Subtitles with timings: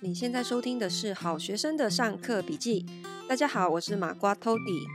[0.00, 2.86] 你现在收听的是好学生的上课笔记。
[3.28, 4.86] 大家好，我是马瓜 Tody。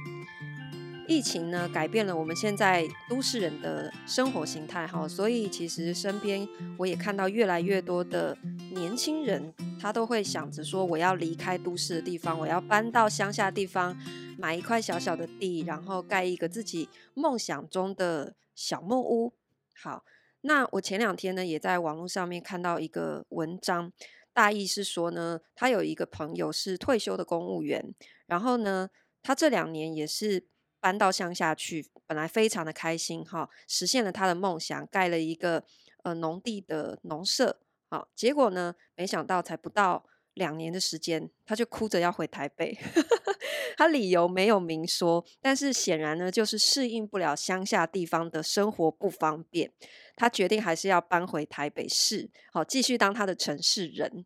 [1.09, 6.47] 疫情呢，改变了我们现在都市人的生活形态，哈，所以其实身边
[6.77, 8.37] 我也看到越来越多的
[8.71, 13.97] 年轻人，他都会想着说，我要离开都市的地方，我要搬到乡下地方，
[14.37, 19.33] 买一块小小的地，然后盖一个自己梦想中的小木屋。
[19.75, 20.05] 好，
[20.39, 23.91] 那我前两天呢，也在网络上面看到一个文章。
[24.33, 27.93] 大意是说呢，他有一个朋友是退休的公务员，
[28.25, 28.89] 然后呢，
[29.21, 30.47] 他这两年也是
[30.79, 35.63] 搬到乡下去，本来非常的开心哈，实现了他的梦想，盖了一个
[36.03, 42.77] 呃农地的农舍，好，结果呢，没想到才不到两年的时间，他就哭着要回台北，
[43.77, 49.71] 他理由没有明说，但是显然呢，就是适应不了乡下地方的生活不方便。
[50.15, 54.25] 他决定还是要搬回台北市，好，继续当他的城市人。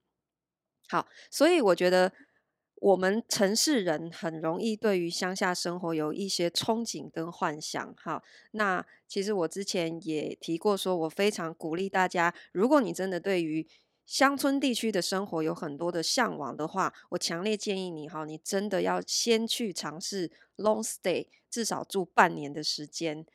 [0.89, 2.11] 好，所以我觉得
[2.75, 7.93] 我们城市人很容易对于乡下生活有一些憧憬跟幻想。
[7.97, 13.67] 好，那其实我之前也提过，说我非常鼓励大家，如果你真的对于
[14.07, 23.25] 乡村地区的生活有很多的向往的话，我强烈建议你哈，你真的要先去尝试 long stay，至少住半年的时间，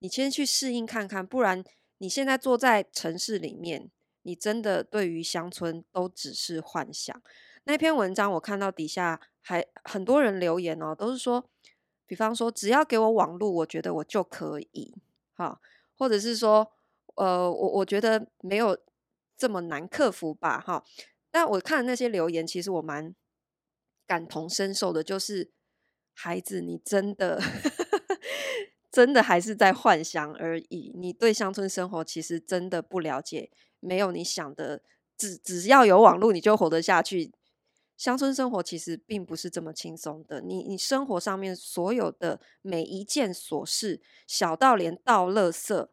[0.00, 1.64] 你先去适应看看，不然。
[1.98, 3.88] 你现在坐在城市里面，
[4.22, 7.22] 你真的对于乡村都只是幻想。
[7.62, 11.48] 那篇文章我看到底下还很多人留言哦，都是说，
[12.04, 14.92] 比方说只要给我网路，我觉得我就可以，
[15.34, 15.60] 哈，
[15.96, 16.72] 或者是说，
[17.14, 18.76] 呃，我我觉得没有
[19.42, 20.84] 这么难克服吧，哈。
[21.32, 23.12] 但我看那些留言，其实我蛮
[24.06, 25.50] 感同身受的，就是
[26.14, 27.40] 孩子，你真的。
[28.92, 30.92] 真的还是在幻想而已。
[30.94, 34.82] 你对乡村生活其实真的不了解，没有你想的，
[35.16, 37.32] 只只要有网络你就活得下去。
[37.96, 40.42] 乡村生活其实并不是这么轻松的。
[40.42, 45.88] 你你生活上面所有的每一件琐事，小到连倒垃圾，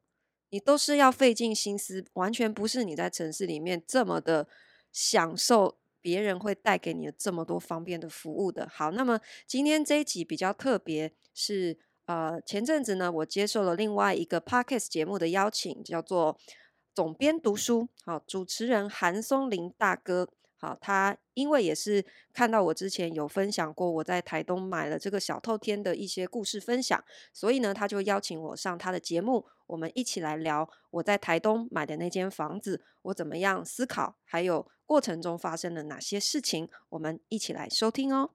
[0.49, 4.47] 你都是要费尽心思，完全不是你在城市里面这么的
[4.91, 8.67] 享受，别人会带给你的这么多方便的服务的。
[8.71, 11.77] 好，那么今天这一集比较特别，是。
[12.05, 16.39] 呃，前阵子呢，我接受了另外一个 podcast 节目的邀请，叫做
[16.95, 17.87] “总编读书”。
[18.03, 20.27] 好，主持人韩松林大哥，
[20.57, 27.01] 好，他因为也是看到我之前有分享过我在台东买了这个小透天的一些故事分享，
[27.31, 38.31] 所以呢，他就邀请我上他的节目，我们一起来聊我在台东买的那间房子，我怎么样思考，还有过程中发生了哪些事情，我们一起来收听哦。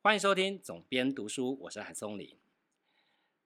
[0.00, 2.38] 欢迎收听总编读书，我是韩松林。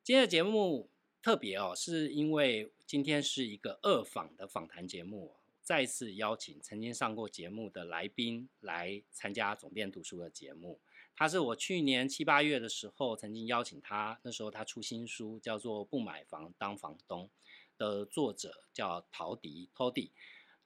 [0.05, 0.91] 今天的节目
[1.22, 5.37] 特别哦，是因为今天是一个二访的访谈节目，
[5.70, 10.81] 再次邀请曾经上过节目的来宾来参加总编读书的节目。
[11.14, 17.30] 他是我去年七八月的时候曾经邀请他，那时候他出新书叫做《不买房当房东》
[17.78, 20.10] 的作者叫陶迪 （Toddy）。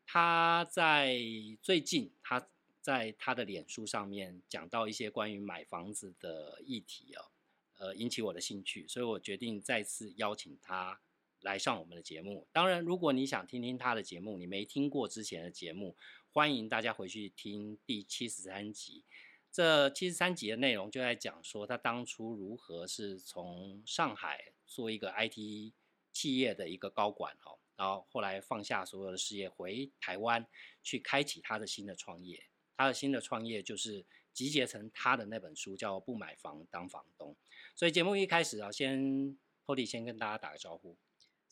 [0.06, 1.18] 他在
[1.60, 2.48] 最近他。
[2.80, 7.32] 在他的脸书上面讲到一些关于买房子的议题哦，
[7.78, 11.00] 呃，引起我的兴趣，所以我决定再次邀请他
[11.44, 12.48] 来上我们的节目。
[12.50, 15.96] 当然，如果你想听听他的节目，你没听过之前的节目，
[16.32, 19.04] 欢迎大家回去听第七十三集。
[19.52, 25.72] 这七十三集的内容就在讲说他当初如何是从上海做一个 IT
[26.10, 30.44] 企业的一个高管哦，然后后来放下所有的事业回台湾
[30.82, 32.42] 去开启他的新的创业。
[32.76, 37.30] 他的新的创业就是集结成他的那本书，叫《不买房当房东》。
[37.76, 40.96] 所以节目一开始啊，先 Tody 先跟大家打个招呼。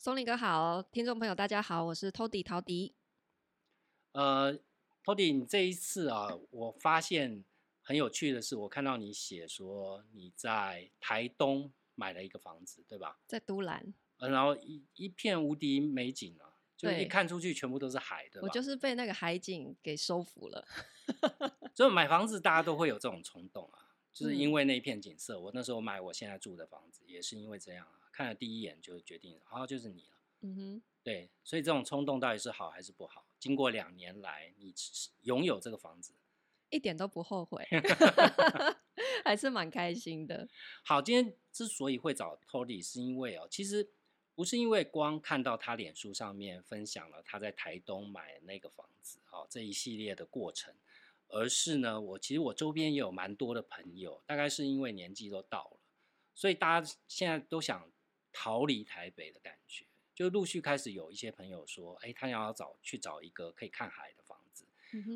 [0.03, 2.93] 松林哥好，听众朋友大家好，我是陶迪。
[4.11, 4.53] 呃
[5.01, 7.45] ，Tody，你这一次啊，我发现
[7.81, 13.17] 很有趣的是，我看到你写说你在台东买了一个房子，对吧？
[13.25, 13.93] 在都兰。
[14.17, 16.51] 呃，然后一一片无敌美景啊。
[16.75, 20.67] 就一看出去全部都是海对吧，我就是被那个海景给收服了。
[21.73, 25.39] 所以买房子大家都会有这种冲动啊，就是因为那一片景色。
[25.39, 30.17] 我那时候买我现在住的房子也是因为这样啊，看了第一眼就决定，好，就是你了。
[30.39, 33.25] 嗯哼，对，所以这种冲动到底是好还是不好？
[33.37, 34.73] 经过两年来，你
[35.23, 36.13] 拥有这个房子，
[36.69, 37.67] 一点都不后悔，
[39.25, 40.47] 还是蛮开心的。
[40.85, 43.89] 好，今天之所以会找 Tody，是因为哦，其实。
[44.35, 50.73] 不是因为光看到他脸书上面分享了他在台东买那个房子，哦，这一系列的过程，
[51.27, 55.79] 而是呢，我其实我周边也有蛮多的朋友，大概是因为年纪都到了，
[56.33, 57.87] 所以大家现在都想
[58.33, 64.65] 逃离台北的感觉，就陆续开始有一些朋友说，哎，他想要找去找一个可以看海的房子，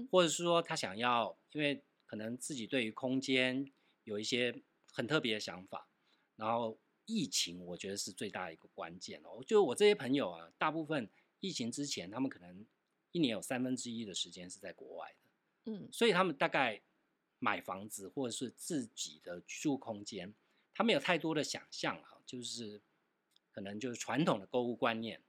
[0.09, 3.69] 或者是说他想要，因为可能自己对于空间
[4.05, 4.61] 有一些
[4.93, 5.89] 很特别的想法，
[6.35, 9.43] 然后疫情我觉得是最大的一个关键哦。
[9.45, 11.09] 就我这些朋友啊，大部分
[11.39, 12.65] 疫情之前，他们可能
[13.11, 16.81] 一年有三分之一的时间是在国外的，嗯，所以他们大概
[17.39, 20.33] 买房子或者是自己的居住空间，
[20.73, 22.81] 他们有太多的想象啊，就是
[23.57, 25.19] 可能就是传统的购物观念，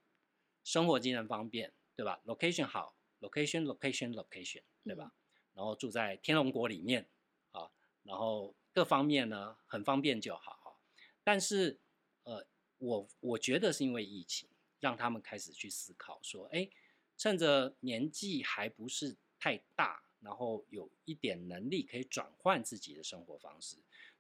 [0.63, 2.95] 生活机能方便，对吧？location 好。
[3.21, 5.07] location location location，对吧？
[5.07, 7.09] 嗯、然后住在天龙国里面
[7.53, 7.71] 啊，
[8.03, 10.79] 然后各方面呢很方便就好。
[11.25, 11.81] 但是
[12.25, 12.47] 呃，
[12.77, 14.47] 我我觉得是因为疫情，
[14.79, 16.69] 让他们开始去思考说，哎，
[17.17, 23.79] 趁着年纪还不是太大，然后有一点能力可以转换自己的生活方式，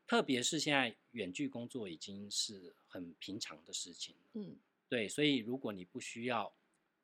[0.08, 4.16] 特别是现在远距工作已经是很平常的事情。
[4.32, 4.56] 嗯，
[4.88, 6.52] 对，所以如果你不需要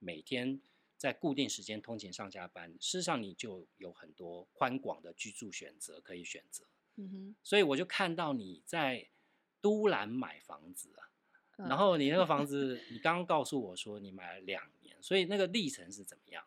[0.00, 0.60] 每天。
[0.96, 6.64] 在固定时间通勤上下班，事实上你就有很多宽广的居住选择可以选择。
[6.96, 9.06] 嗯哼，所以我就看到你在
[9.60, 11.10] 都兰买房子啊，
[11.58, 16.42] 嗯、然后你那个房子，你刚刚告诉我说你买了两年，所以那个历程是怎么样？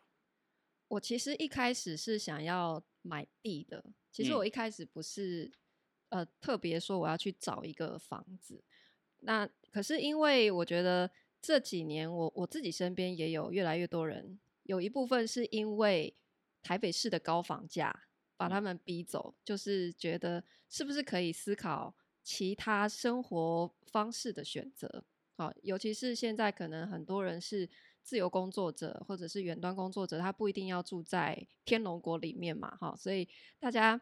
[0.88, 5.52] 我其实一开始是想要买地的，其实我一开始不是、嗯、
[6.10, 8.64] 呃特别说我要去找一个房子，
[9.20, 11.10] 那可是因为我觉得
[11.42, 14.40] 这几年我我自己身边也有越来越多人。
[14.64, 16.14] 有一部分是因为
[16.62, 18.04] 台北市的高房价
[18.36, 25.06] 把他们逼走，就是觉得是不是可以思考其他生活方式的选择。
[25.36, 27.70] 好，尤其是现在可能很多人是
[28.04, 33.28] 自由工作者或者是远端工作者，他不一定要住在天龙国里面嘛，哈，所以
[33.60, 34.00] 大家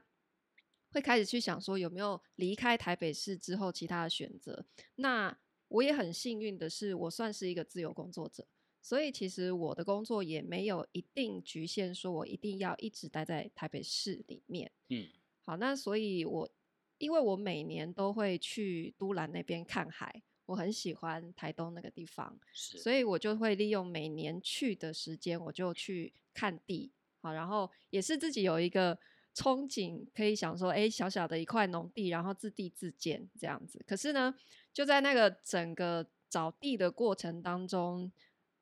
[0.95, 4.65] 会开始去想说有没有离开台北市之后其他的选择。
[4.95, 5.38] 那
[5.68, 8.47] 我也很幸运的是，我算是一个自由工作者。
[8.81, 14.71] 所以其实我的工作也没有一定局限，说我一定要一直待在台北市里面。
[14.88, 15.09] 嗯，
[15.42, 16.50] 好，那所以我
[16.98, 26.94] 因为我每年都会去都兰那边看海，我很喜欢台东那个地方，是，所以我就会利用每年去的时间，我就去看地。
[27.19, 28.98] 好，然后也是自己有一个
[29.36, 33.84] 憧憬，可以想说，哎，小小的一块农地，然后自地自建这样子。
[33.86, 34.34] 可是呢，
[34.74, 38.12] 就在那个整个找地的过程当中。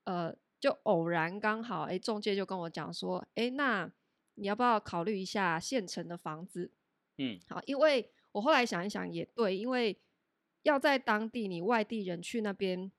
[0.06, 3.90] 呃，就偶然刚好，哎，中介就跟我讲说，哎，那
[4.34, 6.70] 你要不要考虑一下现成的房子？
[7.18, 9.98] 嗯，好，因为我后来想一想也对，因为
[10.64, 12.92] 要在当地，你外地人去那边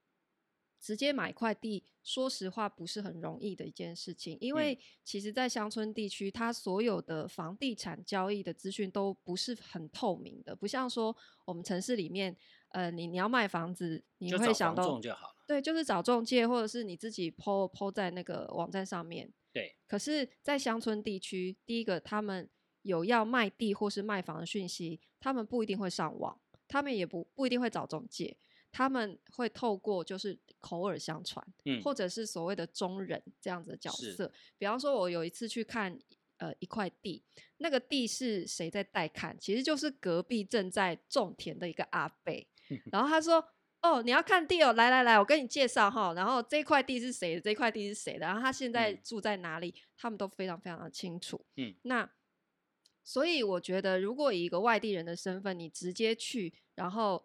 [0.84, 11.16] 直接买块地，说实话不是很容易的一件事情，因为其实，在乡村地区，它所有的房地产交易的资讯都不是很透明的，不像说
[11.46, 12.36] 我们城市里面。
[12.74, 15.00] 呃，你你要卖房子，你会想到
[15.46, 19.32] 对，就是找中介，或者是你自己 po po 在那个网站上面。
[19.52, 19.76] 对。
[19.86, 22.50] 可是，在乡村地区，第一个他们
[22.82, 28.36] 有要卖地或是卖房的讯息，他们不一定会上网，他们也不不一定会找中介，
[28.74, 34.32] 他们会透过就是口耳相传，嗯，或者是所谓的中人这样子的角色。
[34.58, 35.96] 比方说，我有一次去看。
[36.38, 37.22] 呃，一块地，
[37.58, 39.38] 那个地是谁在带看？
[39.38, 42.34] 其实就是隔壁正在种田的一个阿伯。
[42.90, 43.42] 然后他说
[43.80, 46.12] ：“哦，你要看地哦，来来来，我跟你介绍哈。
[46.12, 47.40] 然后这块地是谁的？
[47.40, 48.26] 这块地是谁的？
[48.26, 49.68] 然后他现在住在哪里？
[49.68, 51.40] 嗯、他们都非常非常的清楚。
[51.56, 52.10] 嗯，那
[53.04, 57.24] 所以我觉得，如果以一个外地人的身份，你直接去，然后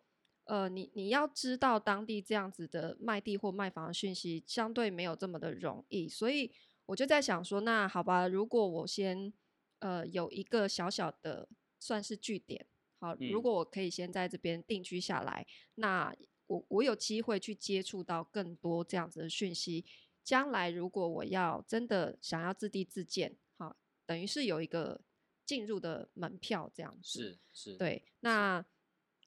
[0.50, 6.51] 呃，你你要知道当地这样子的卖地或卖房的讯息，相对没有这么的容易，所以。
[6.89, 9.32] 我就在想说，那好吧，如果我先
[9.77, 12.65] 呃有一个小小的算是据点，
[13.00, 16.15] 好，如果我可以先在这边定居下来，嗯、那
[16.48, 19.86] 我我有机会去接触到更多这样子的讯息。
[20.24, 23.77] 将来如果我要真的想要自地自建，好，
[24.08, 25.00] 等于是有一个
[25.46, 27.08] 进入的门票这样子。
[27.08, 28.03] 是是，对。
[28.22, 28.65] 那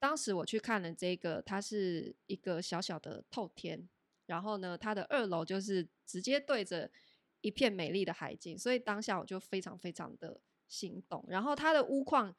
[0.02, 3.88] 当时我去看了这个，它是一个小小的透天，
[4.26, 6.90] 然后呢，它的二楼就是直接对着。
[7.44, 11.24] 一片美丽的海景，所以当下我就非常非常的心动。
[11.26, 12.32] 然后它的屋况，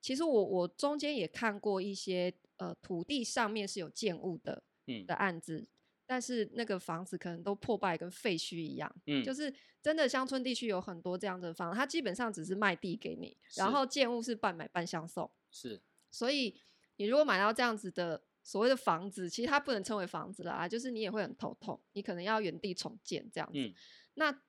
[0.00, 5.04] 其实我我中间也看过一些呃土地上面是有建物的，嗯。
[5.04, 5.66] 的案子，
[6.06, 9.34] 但是那个房子可能都破败跟废墟一样，嗯，就。
[9.34, 9.52] 是
[9.82, 16.60] 真的乡村地区有很多这样的房子，它基本上只是卖地给你，然后建物是半买半相送，是，所以
[16.98, 23.58] 你如果买到这样子的所谓的房子，其实它不能称为房子啦，就是你也会很头痛，你可能要原地重建这样子。
[23.58, 23.74] 嗯
[24.14, 24.42] 那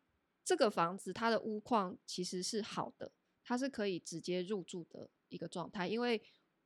[0.43, 3.11] 这个房子它的屋况其实是好的，
[3.43, 6.21] 它是可以直接入住的一个状态，因为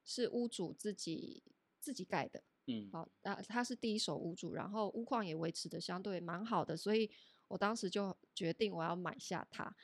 [0.06, 1.44] 是屋主自己
[1.82, 7.12] 自己盖的，嗯，好，那他是第一手屋主，然后屋况也维持的相对蛮好的，所以
[7.50, 9.76] 我当时就决定我要买下它。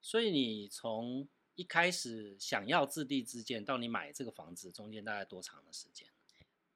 [0.00, 6.08] 所以你从一开始想要自地自建到你买这个房子，中间大概多长的时间？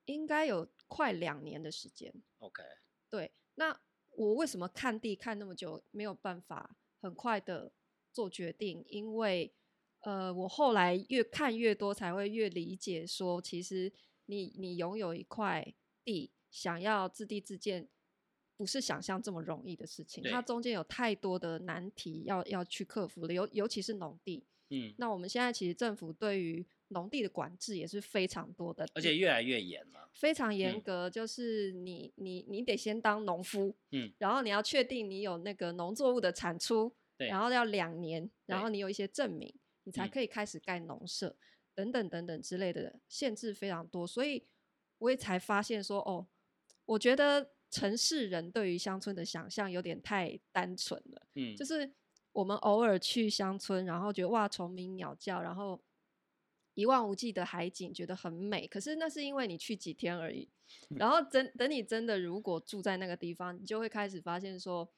[0.04, 2.12] 应该有快两年的时间。
[2.38, 2.62] OK，
[3.10, 3.32] 对。
[3.54, 3.80] 那
[4.12, 7.72] 我为什么看地看那么久，没有办法很快的
[8.12, 8.84] 做决定？
[8.88, 9.52] 因为
[10.00, 13.92] 呃，我后来越看越多，才会越理解说，其实
[14.26, 17.88] 你你拥有一块地，想要自地自建，
[18.56, 20.22] 不是想象这么容易的事情。
[20.30, 24.44] 它中间有太多的难题要要去克服了，尤尤其是农地。
[24.70, 31.08] 嗯，那我们现在其实政府对于农地的管制也是非常多的，而且越来越严了，非常严格。
[31.08, 39.54] 就是你你你得先当农夫，嗯，然后你要确定你有那个农作物的产出，对，然后要两年，然后你有一些证明。
[39.88, 41.36] 你才可以开始盖农舍，嗯，
[41.76, 44.44] 等等等等之类的限制非常多，所以
[44.98, 46.26] 我也才发现说，哦，
[46.86, 51.28] 我觉得城市人对于乡村的想象有点太单纯了。
[51.36, 51.88] 嗯，就是
[52.36, 55.80] 我们偶尔去乡村，然后觉得哇，虫鸣鸟叫，然后
[56.74, 58.66] 一望无际的海景，觉得很美。
[58.66, 60.48] 可是那是因为你去几天而已，
[60.90, 64.92] 然后真等你真的如果住在那个地方，你就会开始发现说，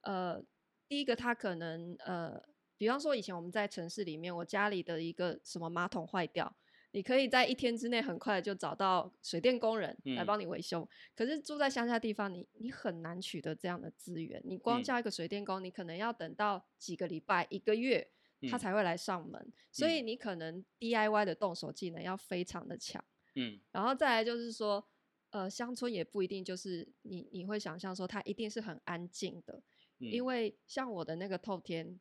[0.00, 0.42] 呃，
[0.88, 2.42] 第一个它可能呃。
[2.76, 6.56] 比方说，以前我们在城市里面，我家里的一个什么马桶坏掉，
[6.94, 10.82] 你可以在一天之内很快就找到水电工人来帮你维修。
[10.82, 10.88] 嗯。
[11.16, 14.40] 可是住在乡下地方，你你很难取得这样的资源。
[14.44, 18.08] 你光叫一个水电工，你可能要等到几个礼拜、一个月，
[18.48, 19.52] 他才会来上门。
[19.72, 23.04] 所以你可能 DIY 的动手技能要非常的强。
[23.34, 24.86] 嗯，然后再来就是说，
[25.30, 29.60] 呃，乡村也不一定就是你你会想象说它一定是很安静的，
[29.98, 31.98] 因为像我的那个透天。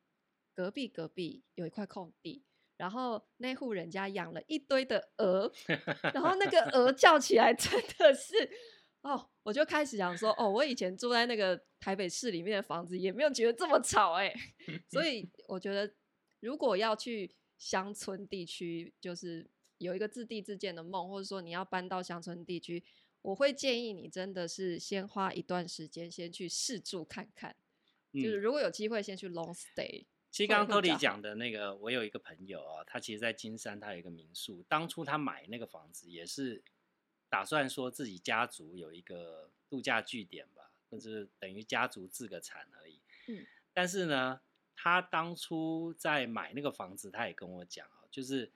[0.56, 2.44] 隔壁隔壁有一块空地，
[2.77, 5.51] 然后那户人家养了一堆的鹅，
[6.13, 8.34] 然后那个鹅叫起来 真的是
[9.01, 14.34] 哦，我就开始想说哦，我以前住在那个台北市里面的房子也没有觉得这么吵哎，
[14.89, 15.94] 所以我觉得
[16.39, 22.84] 如果要去乡村地区，就是有一个自地自建的梦，或者说你要搬到乡村地区，
[23.22, 27.56] 我会建议你真的是先花一段时间先去试住看看，
[28.13, 30.06] 就是如果有机会先去 long stay。
[30.34, 34.66] 其实刚刚 Tody 讲的那个，我有一个朋友啊，他其实，在金山，他有一个民宿。
[34.68, 36.63] 当初他买那个房子，也是
[37.30, 43.00] 打算说自己家族有一个度假据点吧，就是等于家族自个产而已。
[43.28, 43.46] 嗯。
[43.74, 44.42] 但是呢，
[44.75, 48.52] 他当初在买那个房子，他也跟我讲啊，就是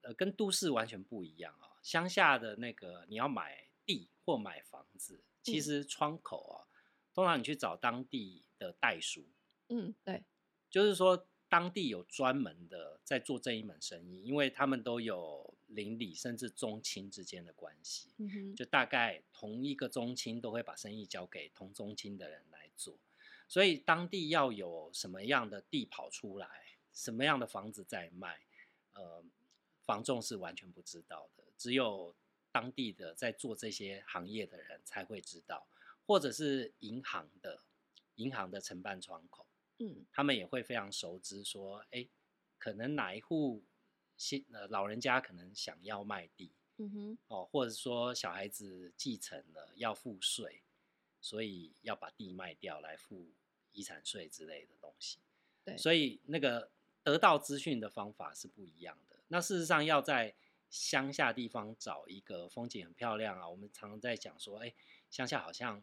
[0.00, 1.78] 呃，跟都市完全不一样啊。
[1.80, 6.66] 乡下的那个，你要买地或买房子，其实窗口啊，
[7.14, 9.24] 通常你去找当地的代书。
[9.68, 10.24] 嗯，对。
[10.72, 22.96] 就是说，当地有专门的在做这一门生意，因为他们都有邻里甚至宗亲之间的关系，嗯，就大概同一个宗亲都会把生意交给同宗亲的人来做，
[23.46, 26.48] 所以当地要有什么样的地跑出来，
[26.94, 28.40] 什么样的房子在卖，
[28.94, 29.22] 呃，
[29.84, 32.14] 房仲是完全不知道的，只有
[32.50, 35.66] 当地的在做这些行业的人才会知道，
[36.06, 37.60] 或者是银行的
[38.14, 39.44] 银行的承办窗口。
[39.84, 42.08] 嗯，他们也会非常熟知，说，哎、欸，
[42.56, 43.64] 可能哪一户
[44.16, 50.62] 新呃老人家可能想要卖地，嗯哼，哦，或者说小孩子继承了要付税，
[51.20, 53.32] 所以要把地卖掉来付
[53.72, 55.18] 遗产税之类的东西。
[55.64, 56.70] 对，所以那个
[57.02, 59.18] 得到资讯的方法是不一样的。
[59.26, 60.34] 那事实上要在
[60.70, 64.74] 乡下地方找一个风景很漂亮啊，我们常常在讲说，哎、欸，
[65.10, 65.82] 乡下好像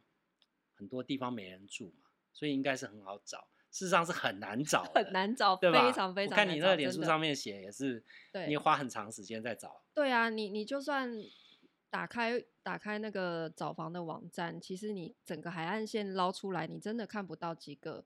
[0.73, 3.49] 很多地方没人住嘛，所以应该是很好找。
[3.71, 5.85] 事实上是很难找，很难找， 对吧？
[5.85, 6.31] 非常非常。
[6.31, 8.03] 我看你那个脸书上面写也是，
[8.47, 9.81] 你花很长时间在找。
[9.93, 11.11] 对啊，你你就算
[11.89, 18.03] 打开打开那个找房的网站，其实你整个海岸线捞出来，你真的看不到几个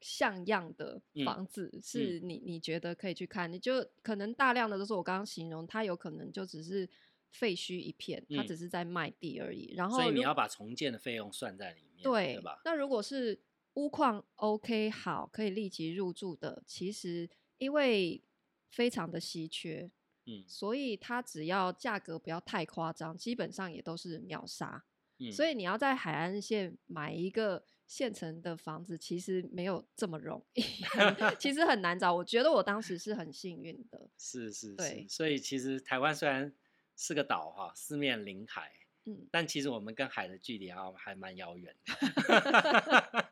[0.00, 3.50] 像样的房子，嗯、是你你觉得可以去看。
[3.52, 6.88] 你就可能大量的都是我刚刚形容，它有可能就只是
[7.30, 9.74] 废墟一片，它只是在卖地而已。
[9.74, 12.60] 然后，所以你要把重建的费用算在里面，对，对吧？
[12.64, 13.38] 那如果是
[13.78, 18.20] 屋况 OK 好，可以立即入住的，其实因为
[18.68, 19.88] 非常的稀缺，
[20.26, 24.84] 嗯，所以它只要价格不要太夸张，基本上也都是秒杀。
[25.20, 30.62] 嗯，所以你要在海岸线买一个现成的房子，其实没有这么容易，
[31.38, 32.12] 其实很难找。
[32.12, 36.52] 我觉得我当时是很幸运的，是是是，对，所以其实台湾虽然
[36.96, 38.72] 是个岛哈，四面临海。
[39.08, 41.94] 嗯，但其实我们跟海的距离啊还蛮遥远的。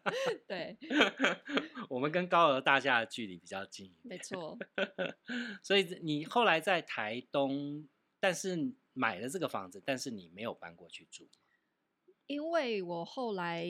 [0.48, 0.78] 对，
[1.90, 3.92] 我们跟高楼大厦的距离比较近。
[4.02, 4.58] 没错。
[5.62, 7.86] 所以你后来在台东，
[8.18, 11.28] 但是买了这个房子，但是你没有搬过去住。
[12.26, 13.66] 因为我后来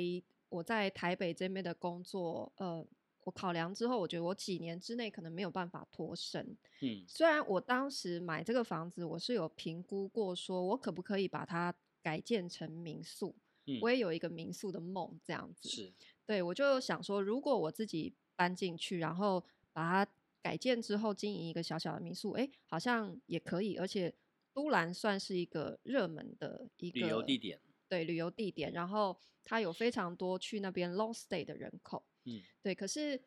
[0.48, 2.86] 我在台北这边的工作，呃，
[3.24, 6.56] 我考量之后，我觉得我几年之内可能没有办法脱身。
[6.80, 11.74] 嗯，虽然我当时买这个房子，我是有评估过，说我可不可以把它
[12.06, 13.34] 改建成民宿。
[13.64, 15.68] 嗯，我也有一个民宿的梦，这样子。
[15.68, 15.92] 是，
[16.24, 23.74] 对，我就想说，如果我自己搬进去，然后把它改建之后经营一个小小的民宿，哎，好像也可以。
[23.74, 24.14] 而且
[24.52, 28.72] 都兰算是一个热门的一个旅游地点，对，旅游地点。
[28.72, 32.00] 然后它有非常多去那边 long stay 的人口。
[32.22, 32.72] 嗯，对。
[32.72, 33.20] 可是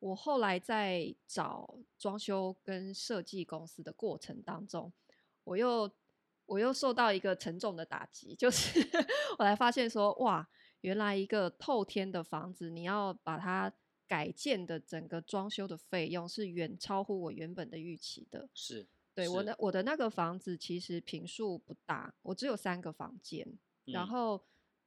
[0.00, 4.92] 我后来在找装修跟设计公司的过程当中，
[5.44, 5.90] 我又
[6.48, 8.80] 我又受到一个沉重的打击，就是
[9.38, 10.48] 我才发现说，哇，
[10.80, 13.72] 原来一个透天的房子，你要把它
[14.06, 18.48] 改建的整个装修的费用是远超乎我原本的预期的。
[18.54, 23.46] 是，对，是我的我的那个房子其实坪数不大，我只有三个房间，
[23.86, 24.44] 嗯、然后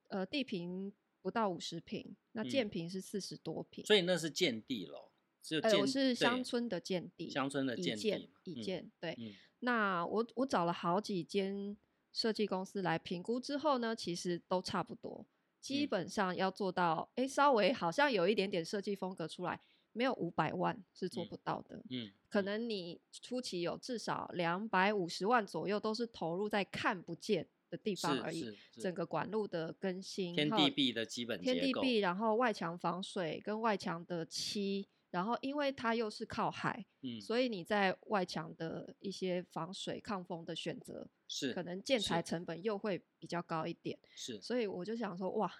[0.09, 0.91] 呃地坪。
[1.23, 5.10] 不到五十平，那建坪是四十多平，嗯，所以那是建地咯。
[5.41, 9.15] 只有建，呃，我是乡村的建地，乡村的建地，一建，嗯，对。
[9.19, 11.75] 嗯，那我我找了好几间
[12.11, 15.25] 设计公司来评估之后呢，其实都差不多，
[15.59, 19.59] 基本上要做到，哎，嗯，稍微好像有一点点设计风格出来，
[19.93, 21.77] 没有五百万是做不到的。
[21.89, 45.53] 嗯，嗯，可能你初期有至少两百五十万左右，都是投入在看不见的地方而已，整个管路的更新，天地壁的基本，天地壁，然后外墙防水跟外墙的漆，然后因为它又是靠海，嗯，所以你在外墙的一些防水抗风的选择是可能建材成本又会比较高一点，是，所以我就想说，哇，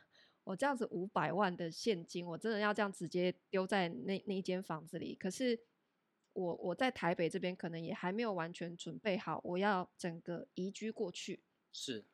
[0.46, 5.60] 我这样子五百万的现金，我真的要这样直接丢在那那一间房子里，可是
[6.34, 11.44] 我我在台北这边可能也还没有完全准备好，我要整个移居过去。
[11.74, 12.06] 是，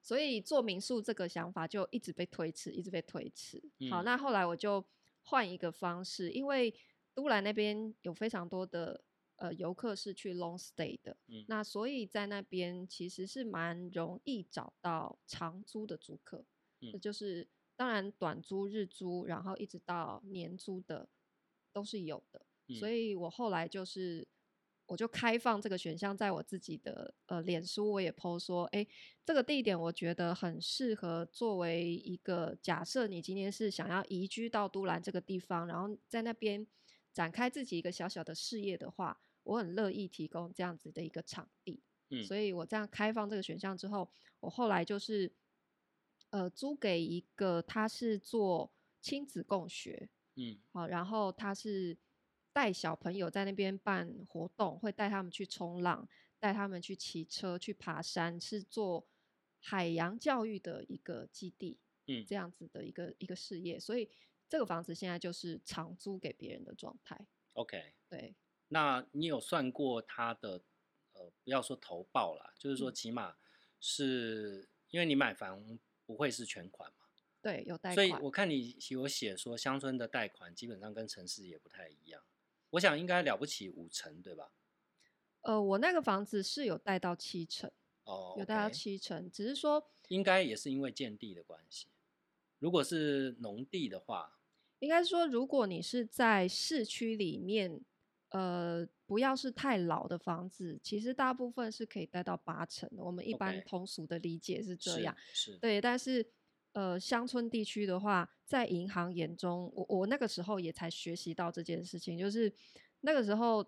[0.00, 3.62] 所以做民宿这个想法就一直被推迟，一直被推迟。
[3.80, 3.90] 嗯。
[3.90, 4.84] 好，那后来我就
[5.24, 6.72] 换一个方式，因为
[7.14, 9.02] 都兰那边有非常多的
[9.36, 16.44] 呃游客是去 long stay 的，嗯，那所以在那边其实是蛮容易找到长租的租客，
[16.80, 21.08] 嗯，就是当然短租、日租，然后一直到年租的
[21.72, 22.46] 都是有的。
[22.68, 22.76] 嗯。
[22.76, 24.28] 所以我后来就是。
[24.86, 28.86] 我就开放这个选项，在我自己的呃脸书，我也 po 说，哎，
[29.24, 36.66] 这个地点我觉得很适合作为一个假设，你今天是想要移居到都兰这个地方，然后在那边
[37.14, 41.82] 展开自己一个小小的事业的话，我很乐意提供这样子的一个场地。
[42.10, 45.32] 嗯，所以我这样开放这个选项之后，我后来就是
[46.28, 48.70] 呃租给一个他是做
[49.00, 51.96] 亲子共学，嗯，好，然后他是。
[52.54, 59.04] 带小朋友在那边办活动，会带他们去冲浪，带他们去骑车、去爬山，是做
[59.58, 63.80] 海洋教育的一个基地，嗯，这样子的一个一个事业。
[63.80, 64.08] 所以
[64.48, 67.26] 这个房子现在就是长租给别人的状态。
[67.54, 68.36] OK，对。
[68.68, 70.62] 那你有算过他的
[71.14, 73.36] 呃，不要说投报啦，就是说起码
[73.80, 77.06] 是、嗯、因为你买房不会是全款嘛？
[77.42, 77.96] 对，有贷款。
[77.96, 82.22] 所以我看你有写说乡村的贷款基本上跟城市也不太一样。
[82.74, 84.50] 我想应该了不起五成，对吧？
[85.42, 87.70] 呃，我那个房子是有贷到七成，
[88.04, 91.86] 哦，有贷到七成，只是说应该也是因为建地的关系。
[92.58, 94.40] 如果是农地的话，
[94.80, 97.80] 应该说如果你是在市区里面，
[98.30, 103.04] 呃，不要是太老的房子，其实大部分是可以贷到八成的。
[103.04, 106.32] 我们一般通俗的理解是这样是对，但是。
[106.74, 112.52] 呃，乡村地区的话，在银行眼中，我我那个时候也才学习到这件事情，就是
[113.00, 113.64] 那个时候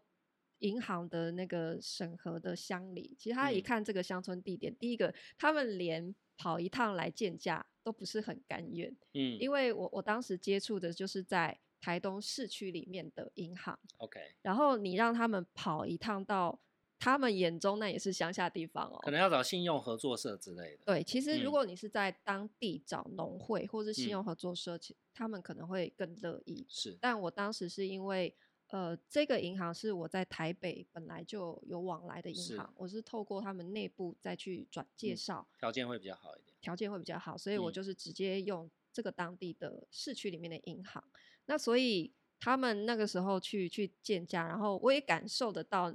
[0.59, 16.61] 银行的那个审核的乡里，其实他一看这个乡村地点，嗯，第一个他们连跑一趟来见价都不是很甘愿，嗯，因为我我当时接触的就是在台东市区里面的银行，OK，然后你让他们跑一趟到。
[16.99, 20.85] 他们眼中那也是乡下地方哦，可能要找信用合作社之类的。
[20.87, 26.65] 对，其实如果你是在当地找农会或是信用合作社，其、嗯、他们可能会更乐意。
[26.69, 28.35] 是，但我当时是因为，
[28.69, 36.57] 呃，这个银行是我在台北本来就有往来的银行，是我是透过他们内部再去转介绍，条、嗯、件会比较好一点。
[36.63, 41.05] 条件会比较好，所以我就是直接用这个当地的市区里面的银行。
[41.07, 45.95] 嗯、那所以他们那个时候去去见家，然后我也感受得到。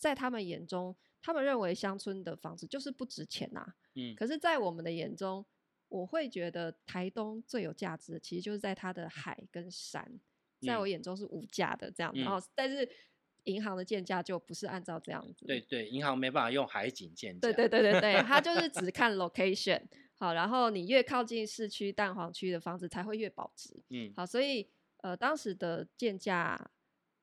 [0.00, 3.76] 在他们眼中，他们认为乡村的房子就是不值钱呐、啊。
[3.94, 5.44] 嗯，可是，在我们的眼中，
[5.88, 10.18] 我会觉得台东最有价值的，其实就是在它的海跟山，
[10.62, 12.20] 在我眼中是无价的这样子。
[12.20, 12.88] 然后、嗯，但是
[13.44, 15.44] 银行的建价就不是按照这样子。
[15.44, 17.40] 对对，银行没办法用海景建价。
[17.40, 19.82] 对对对对对，它就是只 看 location。
[20.14, 23.82] 好，然后你越靠近市区、蛋黄区的房子才会越保值。
[23.90, 24.66] 嗯，好，所以。
[25.02, 26.70] 呃，当时的建价，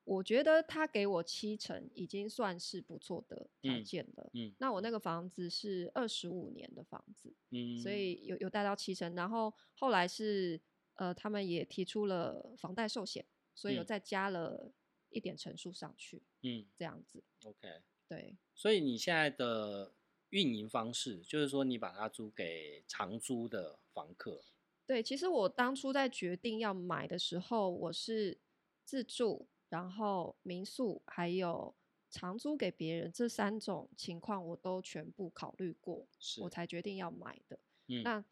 [0.08, 4.32] 我觉得他给我七成，已经算是不错的条件了。
[4.34, 10.62] 嗯，嗯，那我那个房子是二十五年的房子，嗯，所以有有贷到七成，然后后来是
[10.94, 14.72] 呃，他们也提出了房贷寿险，所以有再加了
[15.10, 17.22] 一点成数上去，嗯，这样子。
[17.44, 19.94] OK，对，所以你现在的
[20.30, 24.42] 运营方式，就是说你把它租给长租的房客。
[24.86, 28.40] 对，其实我当初在决定要买的时候，我是
[28.86, 31.76] 自住，然后民宿还有
[32.10, 36.08] 长租给别人这三种情况，我都全部考虑过，
[36.42, 37.60] 我才决定要买的。
[37.88, 38.26] 嗯、那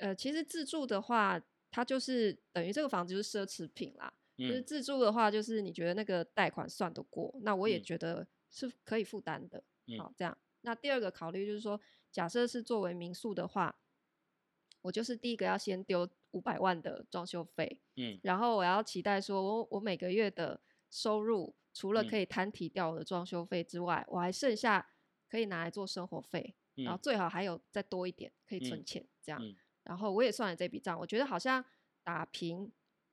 [0.00, 1.40] 呃，其实自住的话，
[1.70, 4.12] 它就是等于这个房子就是奢侈品啦。
[4.36, 9.62] 嗯、就是自住的话，就是你觉得那个贷款算得过，那我也觉得是可以负担的。
[9.86, 10.36] 嗯、好，这样。
[10.60, 13.76] 那第二个考虑就是说，假设是作为民宿的话。
[14.82, 20.60] 我就是第一个要先丢五百万的装修费，嗯，然后我要期待说我，我我每个月的
[20.90, 24.86] 收入除了可以摊提掉我的装修费之外，嗯，我还剩下
[25.28, 31.64] 可以拿来做生活费，嗯，然后最好还有再多一点可以存钱，嗯，这样，嗯，然后我也算了这笔账，我觉得好像
[32.02, 32.70] 打平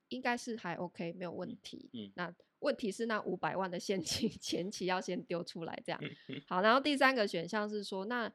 [0.10, 6.01] 应该是还 OK，没有问题，嗯，那问题是那五百万的现金 前期要先丢出来，这样，
[6.47, 8.32] 好，然后第三个选项是说，那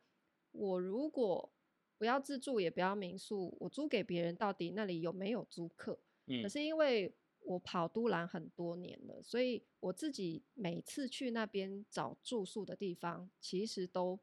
[0.52, 1.52] 我如果
[2.00, 6.00] 不要自住，也不要民宿，我租给别人，到底那里有没有租客？
[6.24, 14.18] 嗯，可是因为我跑都兰很多年了，所以我自己每次去那边找住宿的地方，其实都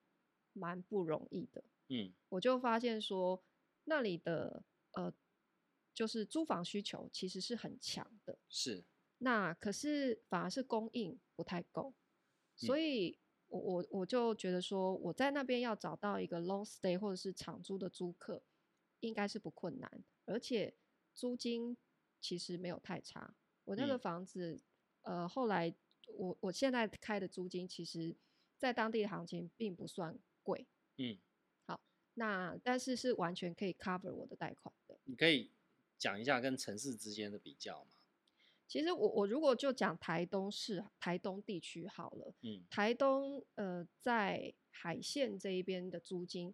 [0.53, 1.63] 蛮不容易的。
[1.89, 3.43] 嗯，我就发现说，
[3.83, 4.63] 那里的
[4.93, 5.13] 呃，
[5.93, 8.39] 就是租房需求其实是很强的。
[8.49, 8.83] 是，
[9.19, 11.93] 那可是反而是供应不太够，
[12.55, 13.19] 所以。
[13.49, 18.43] 我我我就觉得说，我在那边要找到一个 long stay 或者是长租的租客，
[18.99, 20.75] 应该是不困难，而且
[21.13, 21.77] 租金
[22.19, 23.35] 其实没有太差。
[23.63, 24.61] 我那个房子，
[25.03, 25.73] 嗯、呃，后来
[26.13, 28.15] 我我现在开的租金，其实
[28.57, 30.67] 在当地的行情并不算贵。
[30.97, 31.17] 嗯，
[31.65, 31.79] 好，
[32.15, 34.97] 那但是是完全可以 cover 我的贷款的。
[35.05, 35.51] 你可以
[35.97, 37.91] 讲一下跟城市之间的比较吗？
[38.67, 46.53] 其实我我如果就讲台东市台东地区好了，嗯，台东呃在海线这一边的租金，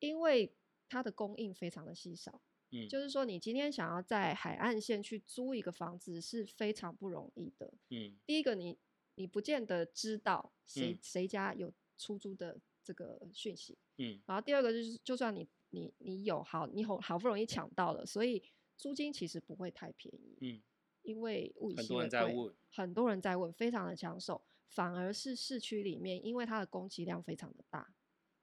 [0.00, 0.52] 因为
[0.88, 8.76] 它的供应非常的稀少，嗯，就是说你今天想要在海岸线去租一个房子是非常不容易的，嗯，第一个你
[9.14, 18.42] 你不见得知道谁、嗯、谁家有出租的这个讯息，嗯，然后第二个就是就算你你你有好你好好不容易抢到了，所以
[18.76, 20.62] 租金其实不会太便宜，嗯。
[21.08, 24.44] 因为物以稀为贵，很多人在问，非常的抢手。
[24.68, 27.90] 反而是市区里面，因为它的供给量非常的大，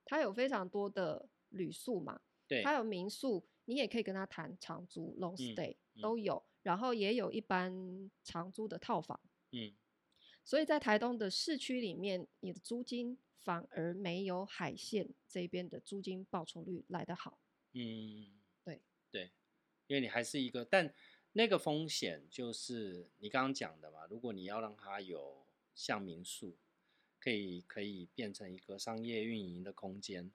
[0.03, 9.21] 它有非常多的旅宿嘛，对，它有民宿，你也可以跟他谈长租 （long stay）、嗯、都有，然后也有一般长租的套房。
[9.51, 9.71] 嗯，
[10.43, 17.37] 所以在台东的市区里面，你的租金反而没有海线这边的租金报酬率来得好。
[17.73, 19.31] 嗯，对对，
[19.85, 20.91] 因为你还是一个但。
[21.37, 25.45] 那个风险就是你刚刚讲的嘛，如果你要让它有
[25.75, 26.55] 像民宿，
[27.19, 30.31] 可以可以变成一个商业运营的空间，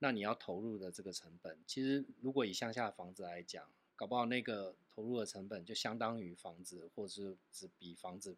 [0.00, 8.36] 那你要投入的这个成本，其实如果以乡下的房子来讲，搞不好那个投入的成本就相当于房子，或是只比房子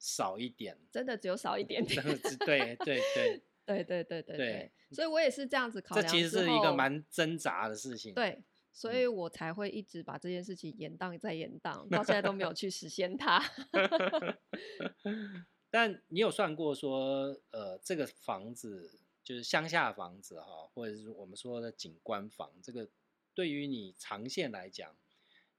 [0.00, 2.02] 少一点，真的只有少一点点，
[2.44, 6.04] 对对对 对对对对对对，所以我也是这样子考量。
[6.04, 8.42] 这其实是一个蛮挣扎的事情，对。
[8.74, 13.40] 所以我才会一直把这件事情延宕再延宕，到现在都没有去实现它。
[15.70, 22.90] 但你有算过说，呃，这个房子就是乡下房子哈，或者是我们说的景观房，这个
[23.32, 24.96] 对于你长线来讲，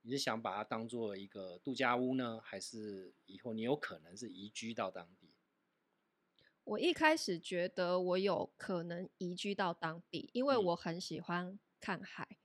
[0.02, 5.30] 你是想把它当做一个度假屋呢，还是以后你有可能是移居到当地？
[6.66, 12.28] 我一开始觉得我有可能移居到当地，因为我很喜欢看海。
[12.30, 12.45] 嗯，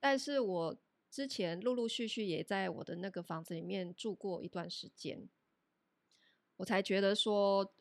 [0.00, 0.76] 但是我
[1.10, 5.28] 之前陆陆续续也在我的那个房子里面住过一段时间，
[6.56, 7.72] 我才觉得说，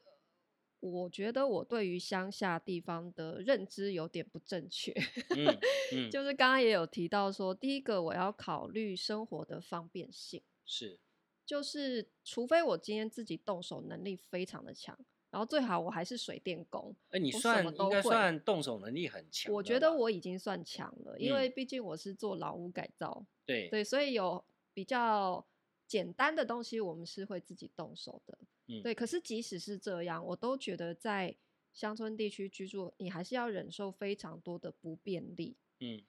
[0.79, 4.91] 我觉得我对于乡下地方的认知有点不正确。
[5.37, 5.59] 嗯
[5.91, 10.99] 嗯、就是刚刚也有提到说，第一个我要考虑生活的方便性，是，
[11.45, 14.97] 就是除非我今天自己动手能力非常的强。
[15.31, 19.53] 然后最好我还是水电工，哎，你算应该算动手能力很强。
[19.53, 25.45] 我觉得我已经算强了，因为毕竟我是做老屋改造，对对，所以有比较
[25.87, 28.37] 简单的东西我们是会自己动手的，
[28.67, 28.95] 嗯，对。
[28.95, 31.35] 可是即使是这样，我都觉得在
[31.73, 36.01] 乡村地区居住，你还是要忍受非常多的不便利，嗯，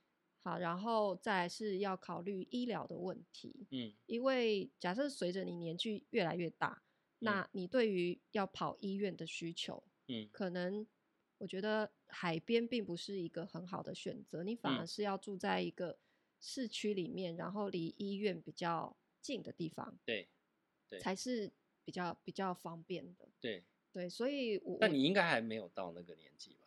[0.43, 3.67] 好，然后再来是要考虑医疗的问题。
[3.71, 6.90] 嗯，因为假设随着你年纪越来越大，嗯、
[7.21, 10.87] 那你对于要跑医院的需求，嗯，可能
[11.39, 15.99] 我觉得海边并不是一个很好的选择，你反而是要住在一个
[16.41, 20.29] 市区里面，嗯、然后离医院比较近的地方，对，
[20.89, 21.51] 对，才是
[21.85, 23.29] 比较比较方便的。
[23.41, 26.67] 对，对，所以我，那你应该还没有到那个年纪吧？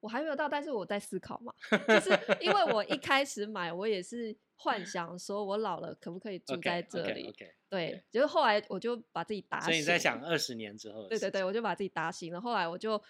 [0.00, 1.54] 我还没有到，但是我在思考嘛，
[1.88, 9.66] 就是因为我一开始买，我也是幻想说，我老了可不可以住在这里？Okay, okay, okay, 对，就是后来我就把自己打醒。
[9.66, 11.06] 所以你在想二十年之后？
[11.08, 12.40] 对对对，我就把自己打醒了。
[12.40, 13.00] 后来我就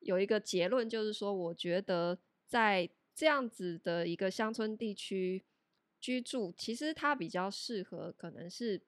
[0.00, 5.44] 有一个结论，就是说，我觉得在这样子的一个乡村地区
[6.00, 8.82] 居住，其实它比较适合，可能是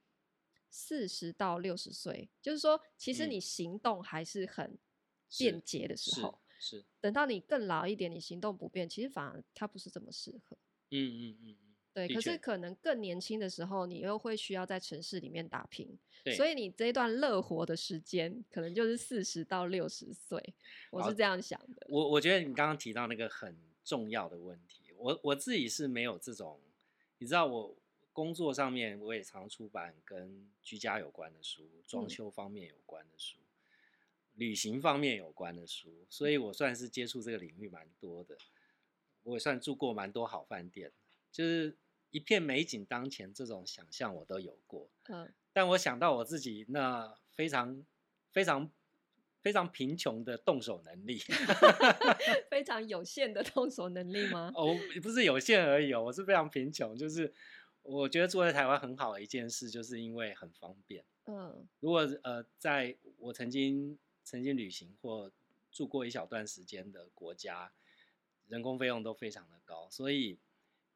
[0.69, 4.79] 四十到六十岁，就是说，其实你行动还是很
[5.39, 6.41] 便捷的时候。
[6.59, 10.57] 是，等到你更老一点，你行动不便，其实反而它不是这么适合。
[10.91, 11.66] 嗯嗯嗯嗯，
[12.05, 12.15] 对。
[12.15, 15.99] 可是可能更年轻的时候，你又会需要在城市里面打拼，
[16.37, 20.55] 所以你这一段乐活的时间，可能就是四十到六十岁。
[20.91, 21.87] 我是这样想的。
[21.89, 26.61] 我我觉得你刚刚提到那个很重要的问题，我我自己是没有这种，
[27.19, 27.75] 你知道，我
[28.13, 33.39] 工作上面我也常出版跟居家有关的书，装修方面有关的书。
[33.39, 33.43] 嗯
[34.37, 38.37] 旅行方面有关的书，所以我算是接触这个领域蛮多的。
[39.23, 40.93] 我也算住过蛮多好饭店，
[41.33, 41.75] 就是
[42.17, 44.89] 一片美景当前这种想象我都有过。
[45.09, 47.85] 嗯，但我想到我自己那非常
[48.31, 48.71] 非常
[49.43, 51.19] 非常贫穷的动手能力，
[52.51, 54.51] 非常有限的动手能力吗？
[54.57, 56.97] 哦，不是有限而已哦，我是非常贫穷。
[56.97, 57.33] 就是
[57.83, 61.05] 我觉得住在台湾很好的一件事，就是因为很方便。
[61.27, 63.99] 嗯，如果呃，在我曾经。
[64.29, 65.31] 曾经旅行或
[65.71, 67.71] 住过一小段时间的国家，
[68.49, 70.37] 人工费用都非常的高，所以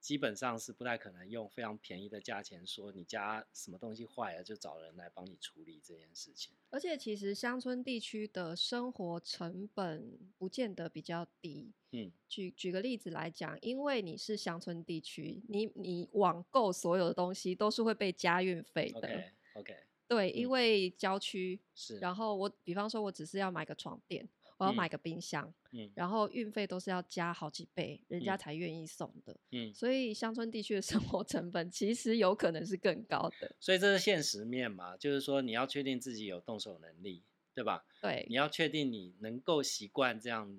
[0.01, 6.53] 基本上是不太可能用非常便宜的价钱说你家什么东西坏了就找人来帮你处理这件事情。
[6.71, 11.73] 而且其实乡村地区的生活成本不见得比较低。
[11.93, 18.99] 嗯，举举个例子来讲，因为你是乡村地区，你你网购所有的东西都是会被加运费的。
[19.01, 19.77] OK OK。
[20.07, 24.29] 对，因为郊区、嗯、是，然后我比方说，我只是要买个床垫，
[24.61, 37.85] 我要买个冰箱，嗯，然后运费都是要加好几倍，人家才愿意送的，嗯，所以乡村地区的生活成本其实有可能是更高的，所以这是现实面嘛，就是说你要确定自己有动手能力，对吧？
[38.03, 40.59] 对，你要确定你能够习惯这样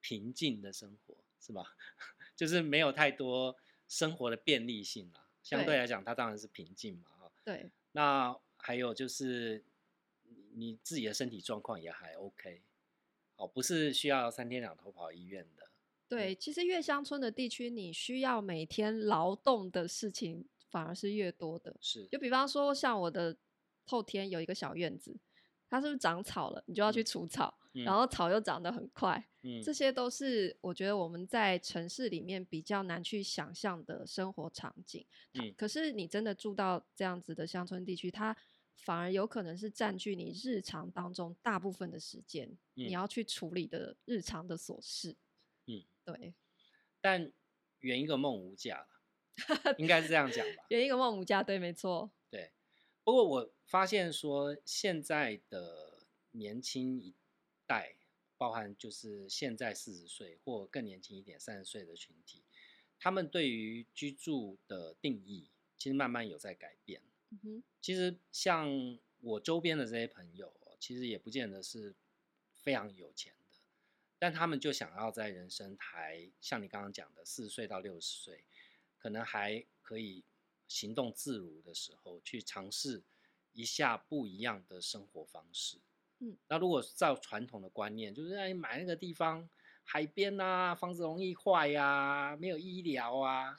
[0.00, 1.64] 平静的生活，是吧？
[2.36, 3.56] 就是没有太多
[3.88, 8.36] 生活的便利性啦，相对来讲，它当然是平静嘛，哈，对，那。
[8.56, 9.62] 还有就是，
[10.54, 12.62] 你自己的身体状况也还 OK，
[13.36, 15.68] 哦，不是需要三天两头跑医院的。
[16.08, 21.76] 对，其实越乡村的地区，你需要每天劳动的事情反而是越多的。
[21.80, 23.36] 是，就比方说，像我的
[23.86, 25.16] 后天有一个小院子，
[25.68, 26.62] 它是不是长草了？
[26.66, 29.26] 你就要去除草，嗯、然后草又长得很快。
[29.42, 35.04] 嗯，这些都是我觉得我们在城市里面比较难去想象的生活场景。
[35.32, 38.36] 嗯，可是你真的住到这样子的乡村地区，它
[38.76, 45.16] 反而有可能是占据你日常当中大部分的时间，嗯，你要去处理的日常的琐事。
[45.66, 46.34] 嗯，对。
[47.00, 47.32] 但
[47.80, 50.64] 圆一个梦无价了，应该是这样讲吧？
[50.70, 52.10] 圆一个梦无价，对，没错。
[52.30, 52.52] 对。
[53.02, 57.14] 不过我发现说，现在的年轻一
[57.66, 57.96] 代，
[58.36, 62.42] 包含就是现在四十岁或更年轻一点三十岁的群体，
[62.98, 67.02] 他们对于居住的定义，其实慢慢有在改变。
[67.80, 71.94] 其实像我周边的这些朋友，其实也不见得是
[72.52, 73.58] 非常有钱的，
[74.18, 78.44] 但他们就想要在人生还像你刚刚讲的四十岁到六十岁，
[78.98, 80.24] 可能还可以
[80.66, 83.02] 行动自如的时候，去尝试
[83.52, 85.78] 一下不一样的生活方式。
[86.20, 89.48] 嗯，那如果照传统的观念，就是让你买那个地方。
[89.86, 93.56] 海边啊，房子容易坏呀、啊，没有医疗啊，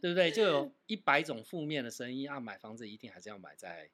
[0.00, 0.30] 对不对？
[0.30, 2.38] 就有 一百种负面的声音啊。
[2.38, 3.90] 买房子一定还是要买在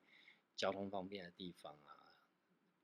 [0.55, 2.15] 交通方便的地方啊，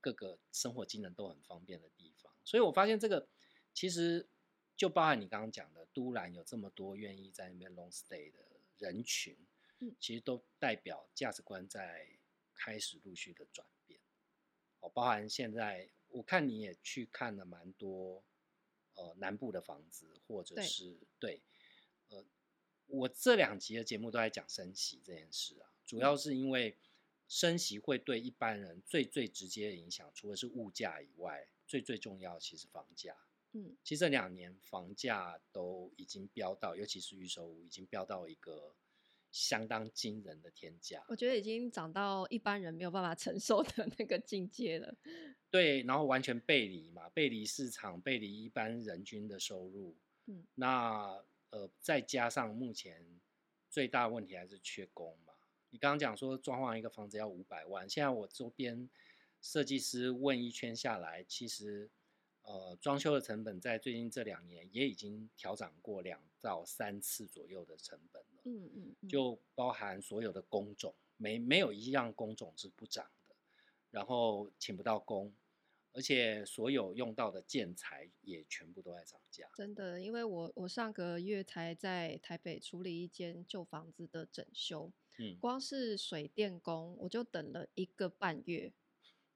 [0.01, 2.33] 各个生活机能都很方便的地方。
[2.43, 3.27] 所以我发现这个
[3.73, 4.27] 其实
[4.75, 8.39] 就包含你刚刚讲的，都兰有这么多愿意在那边 long stay 的
[8.79, 9.37] 人群，
[9.99, 12.07] 其实都代表价值观在
[12.55, 13.99] 开始陆续的转变。
[14.79, 18.23] 哦，包含现在我看你也去看了蛮多。
[18.97, 21.41] 呃，南部的房子，或者是对，
[22.09, 22.25] 对，呃，
[22.87, 26.75] 我这两集的节目都在讲升息这件事啊，主要是因为
[27.27, 33.15] 升息会对一般人最最直接的影响，除了是物价以外，最最重要的其实房价。
[33.53, 38.75] 嗯，其实这两年房价都已经飙到，尤其是预售屋已经飙到一个
[39.37, 41.03] 相当惊人的天价。
[41.07, 44.95] 我觉得已经涨到一般人没有办法承受的那个境界了。
[45.51, 49.95] 对，然后完全背离嘛，背离市场，背离一般人均的收入。
[50.25, 53.05] 嗯，那呃，再加上目前
[53.69, 55.33] 最大的问题还是缺工嘛。
[55.69, 58.89] 你刚刚讲说装潢一个房子要五百万，现在我周边
[59.39, 61.89] 设计师问一圈下来，其实
[62.47, 68.41] 呃装修的成本在最近这两年也已经调涨过两到三次左右的成本了。
[68.45, 73.35] 嗯嗯，嗯，就包含所有的工种，没没有一样工种是不涨的，
[73.91, 75.33] 然后请不到工。
[75.93, 79.49] 而且所有用到的建材也全部都在涨价。
[79.55, 88.71] 真的，因为我我上个月才在台北处理一间旧房子的整修，嗯，光是水电工我就等了一个半月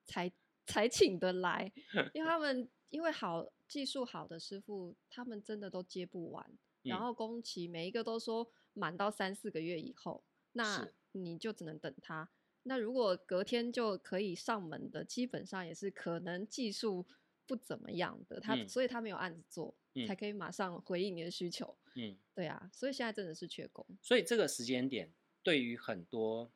[0.05, 0.31] 才
[0.67, 1.71] 才请得来，
[2.13, 6.45] 因为他们因为好技术好的师傅，他们真的都接不完，
[6.83, 12.29] 然后工期每一个都说满到三四个月以后，那你就只能等他。
[12.63, 17.05] 那如果隔天就可以上门的，基本上也是可能技术
[17.47, 21.75] 不怎么样的，他、嗯、所以他没有案子做、嗯，才可以马上回应你的需求。
[21.95, 23.85] 嗯，对啊，所以现在真的是缺工。
[24.01, 26.51] 所以这个时间点，对于很多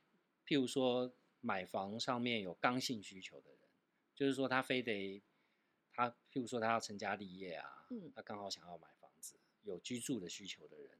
[0.45, 3.60] 譬如说买房上面有刚性需求的人，
[4.13, 5.21] 就是说他非得
[5.95, 10.91] 他譬如说他要成家立业啊，嗯，他刚好想要买房子，有居住的需求的人，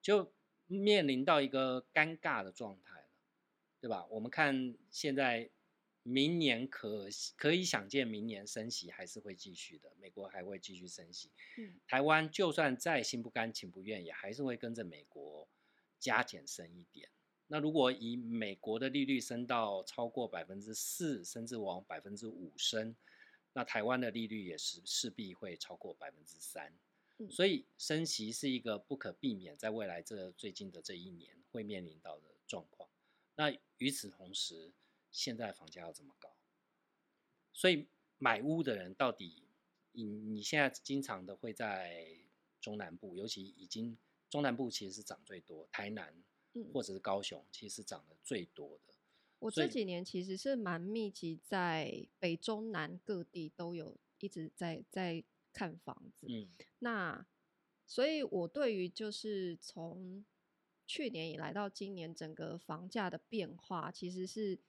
[0.00, 0.32] 就
[0.66, 3.00] 面临到一个尴尬的状态。
[3.80, 4.06] 对吧？
[4.10, 5.50] 我们看现在，
[6.04, 11.32] 明年可可以想见，明年升息还是会继续的，美国还会继续升息。
[11.58, 15.48] 嗯，台湾就算再心不甘情不愿，也还是会跟着美国
[15.98, 17.08] 加减升一点。
[17.48, 22.94] 那如果以美国的利率升到超过百分之四，甚至往百分之五升，
[23.52, 26.72] 那台湾的利率也是势必会超过百分之三。
[27.30, 32.88] 所以升息是一个不可避免，在未来这最近的这一年会面临到的状况。
[33.36, 34.72] 那与此同时，
[35.12, 36.34] 现在房价要这么高，
[37.52, 37.86] 所以
[38.18, 39.44] 买屋的人到底，
[39.92, 42.18] 你你现在经常的会在
[42.60, 43.96] 中南部，尤其已经
[44.28, 46.12] 中南部其实是涨最多，台南
[46.72, 48.91] 或者是高雄，其实是涨得最多的。
[49.42, 56.28] 我这几年其实是蛮密集，在北中南各地都有一直在在看房子。
[56.30, 57.26] 嗯，那
[57.84, 60.24] 所以我对于就是从
[60.86, 64.60] 去年以来到今年，整个房价的变化其实是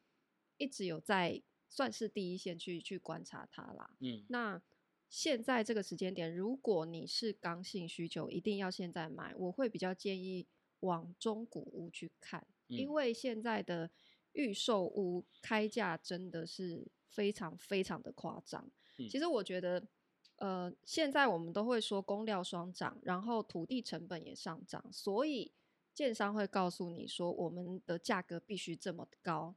[0.58, 3.96] 一直有在算是第一线去去观察它啦。
[4.00, 4.60] 嗯，那
[5.08, 10.48] 现在这个时间点，如果你是刚性需求，一定要现在买，我会比较建议
[10.80, 13.92] 往中古屋去看，嗯，因为现在的
[14.34, 18.70] 预售屋开价真的是非常非常的夸张。
[19.00, 19.88] 嗯，其实我觉得，
[20.36, 25.54] 呃，现在我们都会说工料双涨，然后土地成本也上涨，所以。
[25.96, 29.54] 建商会告诉你说，我们的价格必须这么高，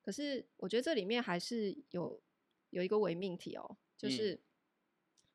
[0.00, 2.22] 可是我觉得这里面还是有
[2.70, 4.38] 有一个伪命题哦，就是、嗯、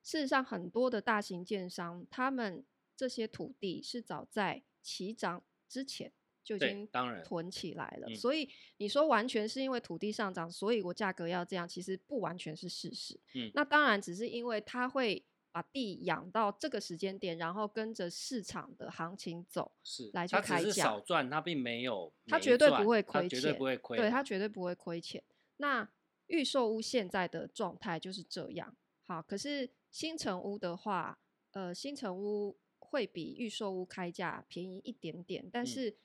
[0.02, 2.64] 事实上很多的大型建商，他们
[2.96, 6.14] 这些土地是早在起涨之前
[6.48, 13.20] 就已经当然囤起来了，所以你说完全是因为土地上涨，所以我价格要这样，其实不完全是事实。
[13.36, 15.24] 嗯，那当然只是因为它会。
[15.50, 20.54] 把地养到这个时间点，然后跟着市场的行情走，是来去开价。
[20.54, 25.24] 他只是少赚，他并没有没，他绝对不会亏钱，绝对不会亏，对，他绝对不会亏钱。
[25.56, 25.90] 那
[26.28, 28.76] 预售屋现在的状态就是这样。
[29.08, 31.18] 好，可是新城屋的话，
[31.54, 35.98] 呃，新城屋会比预售屋开价便宜一点点，但是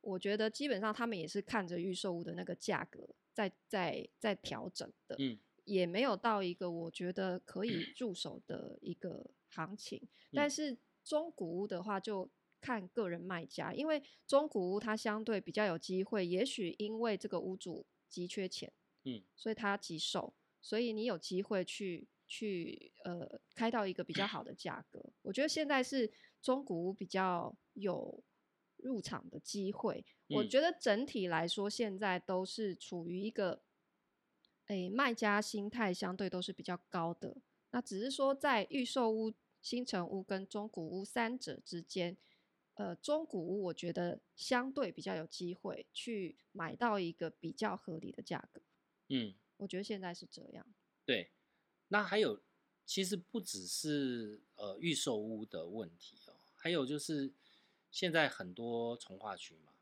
[0.00, 5.16] 我觉得基本上他们也是看着预售屋的那个价格在在在调整的。
[5.18, 5.38] 嗯。
[5.66, 12.28] 也没有到一个我觉得可以 入手的一个行情，但是中古屋的话就
[12.60, 18.72] 看个人卖家，因为中古屋它相对比较有机会，也许因为这个屋主急缺钱，
[19.04, 25.12] 嗯，所以他急售，所以你有机会去去呃开到一个比较 好的价格。
[25.22, 26.10] 我觉得现在是
[26.42, 28.24] 中古屋比较有
[28.82, 33.62] 入场的机会，我觉得整体来说现在都是处于一个。
[34.66, 37.36] 诶，卖家心态相对都是比较高的，
[37.72, 42.16] 那只是说在预售屋、新城屋跟中古屋三者之间，
[42.74, 48.62] 呃，中古屋我觉得相对比较有机会去买到一个比较合理的价格。
[49.08, 50.64] 嗯，我觉得现在是这样。
[51.04, 51.32] 对，
[51.88, 52.40] 那还有，
[52.86, 57.32] 其实不只是呃预售屋的问题哦，还有就是
[57.90, 59.72] 现在很多从化区嘛，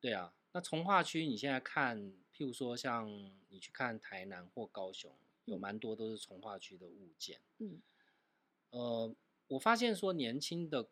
[0.00, 2.12] 对啊，那从化区你现在看。
[2.36, 3.08] 譬如说，像
[3.48, 7.40] 你去看台南或高雄，有蛮多都是从化区的物件。
[7.58, 7.80] 嗯，
[8.70, 9.14] 呃，
[9.46, 10.88] 我发现说年轻的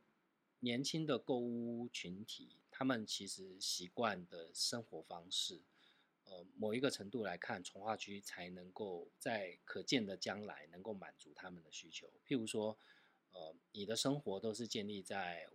[0.61, 5.63] 年轻的购物群体，他们其实习惯的生活方式，
[6.23, 12.07] 呃，某一个程度来看，从化区才能够在可见的将来能够满足他们的需求。
[12.25, 12.79] 譬如说，
[13.33, 15.49] 呃，你的生活都是建立在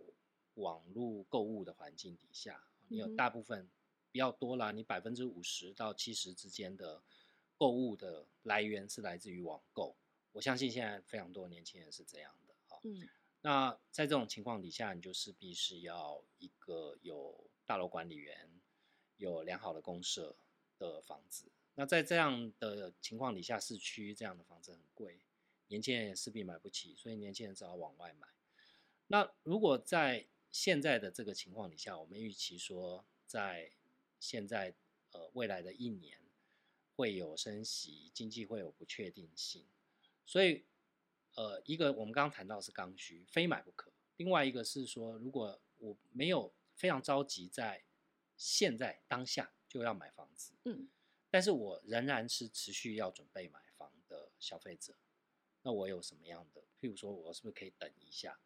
[0.58, 3.68] 网络购物的环境底下，你有大部分
[4.10, 7.02] 比较多啦，你百分之五十到七十之间的
[7.56, 9.96] 购物的来源是来自于网购。
[10.32, 12.78] 我相信现在非常多年轻人是这样的啊。
[12.84, 13.08] 嗯，
[13.40, 18.50] 那在这种情况底下，你就势必是要一个有大楼管理员、
[19.16, 20.36] 有良好的公社
[20.76, 21.50] 的房子。
[21.74, 25.20] 那在这样的情况底下，市区这样的房子很贵，
[25.68, 28.26] 年轻人也势必买不起，所以年轻人只好往外买。
[29.06, 33.72] 那如果在现在的这个情况底下，我们预期说，在
[34.18, 34.74] 现在
[35.12, 36.18] 呃未来的一年
[36.96, 39.66] 会有升息，经济会有不确定性。
[40.26, 40.64] 所以，
[41.36, 43.92] 呃，一个我们刚刚谈到是刚需，非买不可。
[44.16, 47.84] 另外一个是说，如果我没有非常着急在
[48.36, 50.88] 现在当下就要买房子，嗯，
[51.30, 54.96] 但是我仍然是持续要准备买房的消费者，
[55.62, 56.62] 那我有什么样的？
[56.80, 58.40] 譬如说，我是不是可以等一下？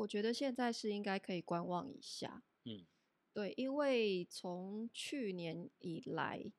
[0.00, 2.86] 我觉得现在是应该可以观望一下，嗯，
[3.34, 6.50] 对，因为从去年以来，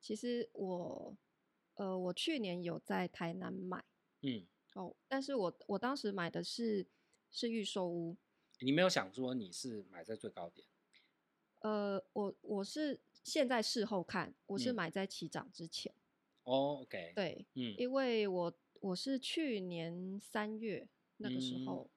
[0.00, 1.16] 其实我，
[1.74, 3.84] 呃，我去年有在台南买。
[4.22, 4.46] 嗯。
[4.74, 6.86] 哦，但是我我当时买的是
[7.30, 8.16] 是预售屋，
[8.60, 10.66] 你没有想说你是买在最高点？
[11.58, 15.92] 呃，我我是现在事后看，我是买在起涨之前。
[16.44, 21.90] 哦、嗯，OK，对，嗯，因为我我是去年三月那个时候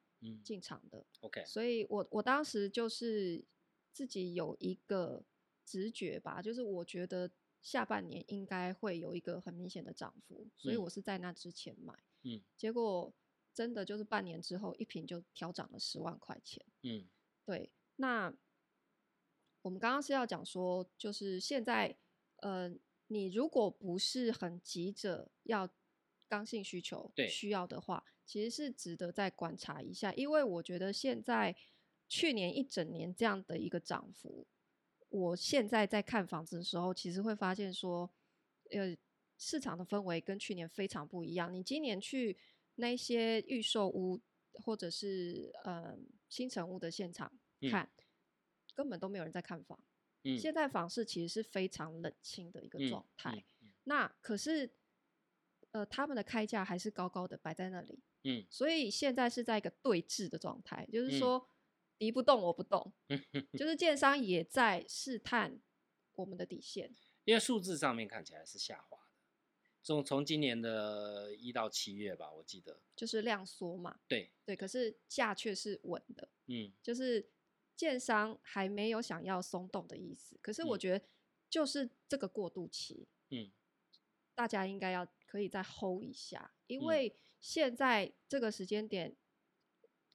[0.43, 3.43] 进场的、，OK，所以我我当时就是
[3.91, 5.23] 自己有一个
[5.65, 7.29] 直觉吧，就是我觉得
[7.61, 11.93] 下半年应该会有一个很明显的涨幅，所以我是在那之前买。
[12.23, 13.13] 嗯，结果
[13.53, 16.65] 真的就是半年之后，一瓶就调涨了十万块钱。
[16.81, 17.07] 嗯，
[17.45, 17.71] 对。
[17.97, 18.33] 那
[19.61, 21.95] 我们刚刚是要讲说，就是现在，
[22.37, 22.73] 呃，
[23.07, 25.69] 你如果不是很急着要
[26.27, 28.03] 刚性需求需要的话，
[28.33, 30.11] 其实是值得再观察一下。
[30.13, 31.55] 因为我觉得现在
[32.07, 34.47] 去年一整年这样的一个涨幅，
[35.09, 38.09] 我现在在看房子的时候，其实会发现说，
[38.71, 38.97] 呃。
[39.35, 41.51] 市场的氛围跟去年非常不一样。
[41.51, 42.37] 你今年去
[42.75, 44.21] 那些预售屋
[44.53, 45.97] 或者是呃
[46.29, 47.29] 新成屋的现场
[47.69, 48.05] 看，嗯，
[48.75, 49.77] 根本都没有人在看房。
[50.23, 53.43] 嗯，现在房市其实是非常冷清的一个状态。
[53.85, 54.71] 那可是
[55.71, 57.99] 呃他们的开价还是高高的摆在那里。
[58.23, 61.49] 嗯，所以现在是在一个对峙的状态，就是说
[61.97, 62.93] 敌不动我不动，
[63.57, 65.59] 就是建商也在试探
[66.15, 66.95] 我们的底线。
[67.25, 69.03] 因为数字上面看起来是下滑的。
[69.81, 73.99] 从从今年的一到七月吧，我记得就是量缩嘛。
[74.07, 76.29] 对对，可是价却是稳的。
[76.47, 77.29] 嗯，就是
[77.75, 80.37] 建商还没有想要松动的意思。
[80.41, 81.05] 可是我觉得
[81.49, 83.51] 就是这个过渡期，嗯，
[84.33, 87.13] 大家应该要可以再 hold 一下，因为
[87.43, 89.17] 现在这个时间点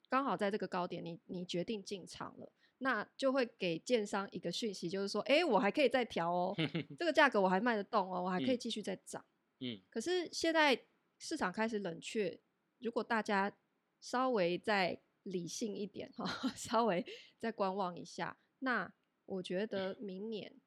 [0.09, 6.55] 刚好在这个高点，你你决定进场了，那就会给建商一个讯息，就是说，哎，我还可以再调哦，
[6.99, 9.22] 这个价格我还卖得动哦，我还可以继续再涨。
[9.61, 10.87] 嗯，可是现在
[11.18, 12.41] 市场开始冷却，
[12.79, 13.55] 如果大家
[14.01, 16.24] 稍微再理性一点哈，
[16.57, 17.05] 稍微
[17.39, 18.91] 再观望一下，那
[19.26, 20.59] 我觉得明年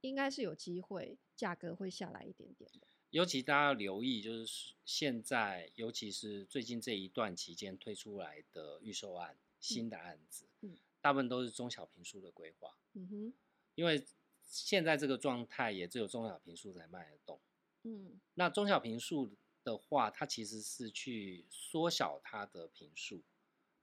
[0.00, 2.87] 应该是有机会，价格会下来一点点的。
[3.10, 13.32] 尤其大家要留意，就是现在，尤其是最近这一段期间推出来的预售案，新的案子，嗯，大部分都是中小坪数的规划，嗯哼，
[13.74, 14.04] 因为
[14.44, 17.40] 现在这个状态也只有中小坪数才卖得动。
[17.84, 19.30] 嗯，那中小坪数
[19.64, 23.22] 的话，它其实是去缩小它的坪数，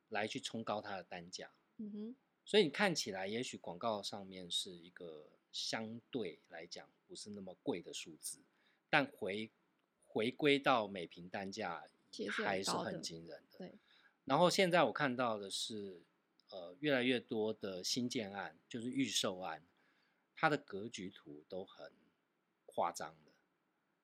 [0.09, 1.51] 来去冲高它的单价。
[1.77, 2.15] 嗯哼，
[2.45, 8.39] 所以你看起来，也许广告上面是一个相对来讲不是那么贵的数字，
[8.95, 9.51] 但回
[10.05, 11.83] 回归到每平单价
[12.31, 13.57] 还是很惊人的。
[13.57, 13.77] 对。
[14.23, 16.01] 然后现在我看到的是，
[16.49, 19.61] 呃，越来越多的新建案，就是预售案，
[20.33, 21.91] 它的格局图都很
[22.65, 23.33] 夸张的。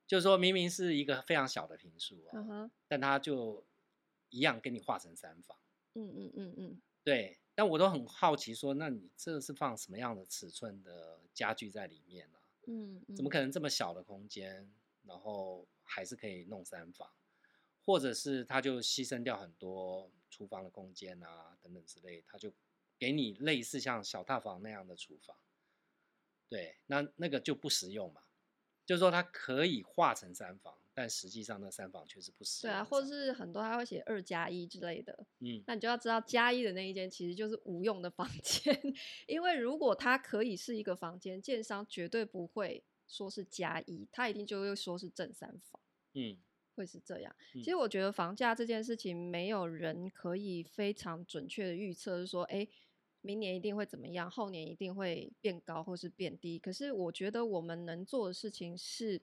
[0.06, 2.70] 就是说明明是一个非常小的平数啊，uh.
[2.90, 3.64] 但它就
[4.30, 5.58] 一样给你画成三房。
[5.94, 7.40] 嗯嗯嗯嗯，对。
[7.56, 12.38] 但我都很好奇，说那你这是放什么样的尺寸的家具在里面呢？
[12.38, 12.42] 啊？
[12.68, 14.72] 嗯，怎么可能这么小的空间，
[15.12, 17.10] 然后还是可以弄三房？
[17.84, 22.50] 或者是他就牺牲掉很多厨房的空间啊，等等之类，他就
[22.98, 25.36] 给你类似像小套房那样的厨房。
[26.48, 28.22] 对，那那个就不实用嘛。
[28.86, 32.64] 就是说它可以化成三房，但实际上那三房却是不实。
[32.64, 35.26] 对啊，或者是很多他会写二加一之类的。
[35.40, 38.80] 嗯，那你就要知道加一的那一间其实就是无用的房间，
[39.28, 45.80] 因为如果它可以是一个房间，建商绝对不会说是加一，他一定就会说是正三房。
[46.14, 46.38] 嗯。
[46.74, 47.36] 会是这样。
[47.54, 52.66] 其实我觉得房价这件事情，没有人可以非常准确的预测，就是说，哎，
[53.20, 56.58] 明年一定会怎么样，后年一定会变高或是变低。
[56.58, 59.22] 可是我觉得我们能做的事情是，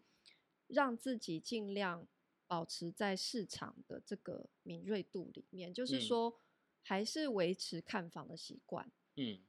[0.66, 2.06] 让自己尽量
[2.46, 6.38] 保持在市场的这个敏锐度里面，就是说，
[6.82, 8.92] 还是维持看房的习惯。
[9.16, 9.40] 嗯，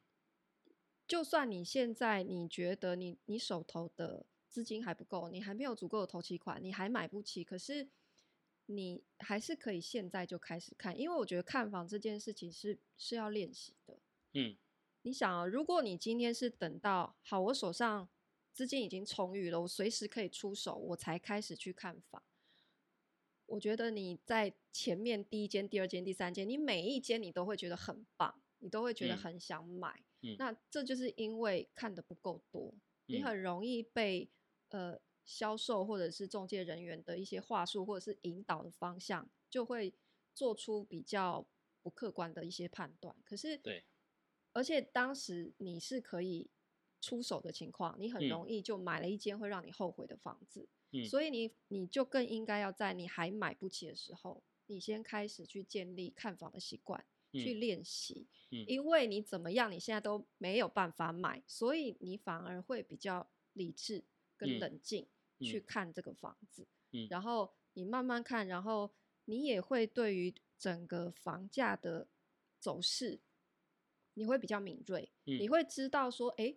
[1.10, 7.90] 就算你现在你觉得你你手头的资金还不够，你还没有足够的投期款，你还买不起，可是
[8.68, 13.98] 你还是可以现在就开始看，因为我觉得看房这件事情是是要练习的。
[14.34, 14.56] 嗯，
[15.02, 18.08] 你想啊，如果你今天是等到好，我手上
[18.54, 22.22] 资金已经充裕了，我随时可以出手，我才开始去看房。
[23.48, 29.90] 我觉得你在前面第一间、第二间、第三间，你每一间你都会觉得很棒，你都会觉得很想买。
[29.90, 32.74] 嗯，那这就是因为看的不够多，
[33.06, 34.30] 你很容易被。
[34.72, 39.96] 呃，销售或者是中介人员的一些话术，或者是引导的方向，就会
[40.36, 41.48] 做出比较
[41.82, 43.16] 不客观的一些判断。
[43.26, 43.84] 可是，对，
[44.54, 46.52] 而且当时你是可以
[47.02, 50.70] 出手的情况，你很容易就买了一间会让你后悔的房子。
[50.92, 58.28] 嗯，所以你你就更应该要在你还买不起的时候，你先开始去建立看房的习惯，嗯，去练习。
[58.52, 64.06] 嗯，因为你怎么样，你现在都没有办法买，所以你反而会比较理智。
[64.40, 65.06] 跟冷静
[65.42, 66.66] 去看这个房子，
[67.10, 68.90] 然后你慢慢看，然后
[69.26, 72.08] 你也会对于整个房价的
[72.58, 73.20] 走势，
[74.14, 76.56] 你会比较敏锐，嗯，你会知道说，哎，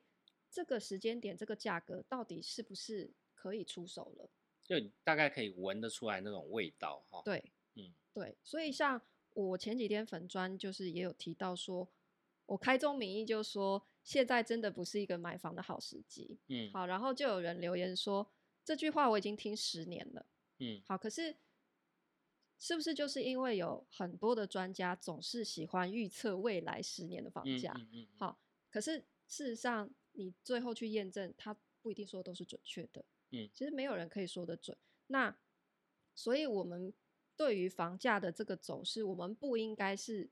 [0.48, 4.30] 这个时间点这个价格到底是不是可以出手了？
[4.62, 7.20] 就你大概可以闻得出来那种味道哈。
[7.24, 9.02] 对，嗯，对，所以像
[9.34, 11.88] 我前几天粉砖就是也有提到说，
[12.46, 13.86] 我开宗明义就说。
[14.04, 16.36] 现在真的不是一个买房的好时机。
[16.48, 18.28] 嗯，好，然后就有人留言说，
[18.64, 20.26] 这句话我已经听十年了。
[20.58, 21.36] 嗯，好，可是
[22.58, 27.72] 是不是就是因为有很多的专家总是喜欢预测未来十年的房价？
[27.76, 28.40] 嗯，嗯，嗯，好，
[28.72, 33.04] 可是事实上你最后去验证，它不一定说的都是准确的。
[33.30, 34.76] 嗯，其实没有人可以说得准。
[35.06, 35.38] 那
[36.16, 36.92] 所以我们
[37.36, 40.30] 对于房价的这个走势，我们不应该是。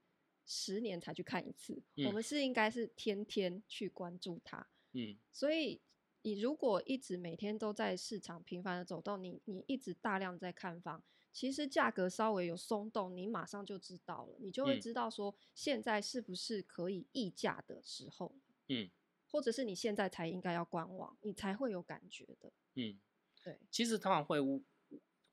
[0.53, 4.67] 十年才去看一次，嗯、我们是应该是天天去关注它。
[4.95, 5.81] 嗯，所以
[6.23, 18.35] 你如果一直每天都在市场频繁的走动，你你一直大量在看房，其实价格稍微有松动，你马上就知道了，你就会知道说现在是不是可以议价的时候。
[18.67, 18.91] 嗯，
[19.29, 22.53] 或者是你现在才应该要观望，你才会有感觉的。
[22.75, 22.99] 嗯，
[23.45, 24.41] 对，其实通常会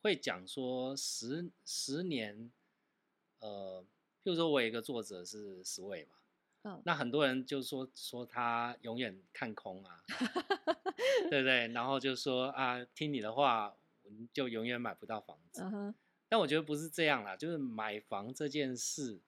[0.08, 2.52] 会讲说十十年，
[3.40, 3.86] 呃。
[4.24, 6.16] 譬如说我有一个作者是 Sway 嘛，
[6.64, 10.04] 嗯，那很多人就说说他永远看空啊，
[11.32, 11.68] 对不对？
[11.70, 13.78] 然后就说啊，听你的话，
[14.34, 15.62] 就永远买不到房子。
[15.62, 15.94] Uh-huh.
[16.28, 19.22] 但我觉得不是这样啦，就是买房这件事，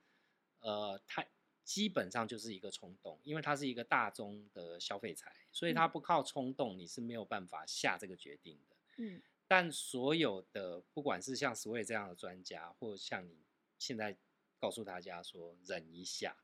[0.60, 1.26] 呃，它
[1.64, 8.76] 基本上就是一个冲动，因为它是一个大宗的消费财，所以它不靠冲动，你是没有办法下这个决定的。
[8.98, 13.36] 嗯，但所有的不管是像 Sway 这样的专家，或像你
[13.78, 14.18] 现在。
[14.62, 16.36] 告诉大家说忍一下，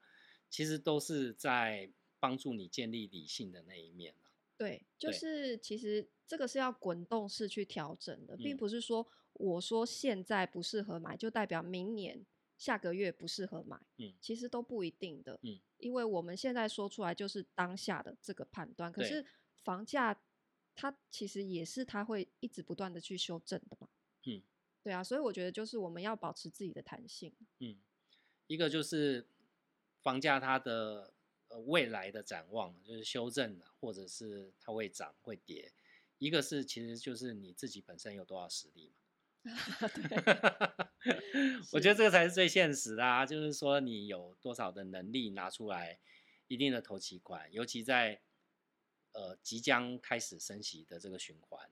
[0.49, 4.15] 其实都是在帮助你建立理性的那一面。
[4.55, 12.25] 对，就是其实这个是要滚动式去调整的，并不是说我说现在不适合买，就代表明年
[12.57, 13.77] 下个月不适合买。
[13.97, 15.37] 嗯，其实都不一定的。
[15.43, 19.25] 嗯，因为我们现在说出来就是当下的这个判断，可是
[19.61, 20.17] 房价
[20.75, 23.89] 它其实也是它会一直不断的去修正的嘛。
[24.25, 24.41] 嗯，
[24.83, 27.33] 对啊，所以我觉得就是我们要保持自己的弹性。
[27.59, 27.77] 嗯。
[28.47, 29.25] 一个就是
[30.03, 31.11] 房价它的
[31.47, 35.71] 呃未来的展望，就是修正的，或者是它会涨会跌。
[36.19, 39.01] 一个是其实就是你自己本身有多少实力嘛。
[41.73, 45.99] 我觉得这个才是最现实的啊，就是说你有多少的能力拿出来
[46.47, 48.21] 一定的投期款，尤其在
[49.15, 51.69] 呃即将开始升息的这个循环。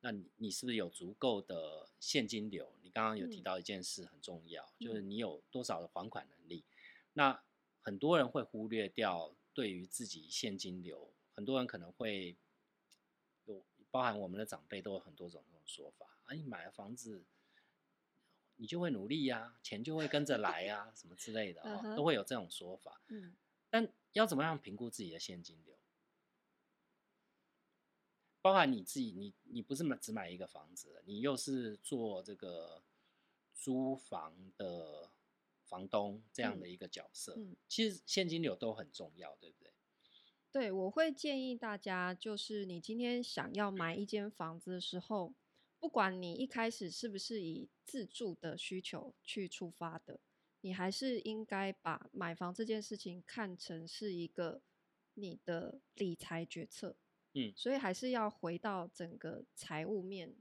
[0.00, 2.70] 那你你是不是有足够的现金流？
[2.82, 6.62] 你刚刚有提到一件事很重要，嗯、就是你有多少的还款能力。
[7.14, 7.42] 那
[7.80, 12.36] 很多人会忽略掉对于自己现金流，很多人可能会
[13.46, 17.24] 有，包含我们的长辈都有很多种这种说法啊，你买了房子，
[18.56, 23.00] 你就会努力呀、啊，钱就会跟着来呀、啊，什么之类的啊、哦，都会有这种说法。
[23.08, 23.34] 嗯，
[23.70, 25.73] 但要怎么样评估自己的现金流？
[28.44, 32.82] 包含你自己，你你不是买只买一个房子，你又是做这个
[33.54, 35.10] 租房的
[35.62, 39.72] 房东这样的一个角色，嗯，其实现金流都很重要，对不对？
[40.52, 45.32] 对，我会建议大家，就是你今天想要买一间房子的时候，
[45.80, 50.20] 不管你一开始是不是以自住的需求去出发的，
[50.60, 54.60] 你还是应该把买房这件事情看成是一个
[55.14, 56.94] 你的理财决策。
[57.34, 60.36] 嗯，所以还是要回到整个财务面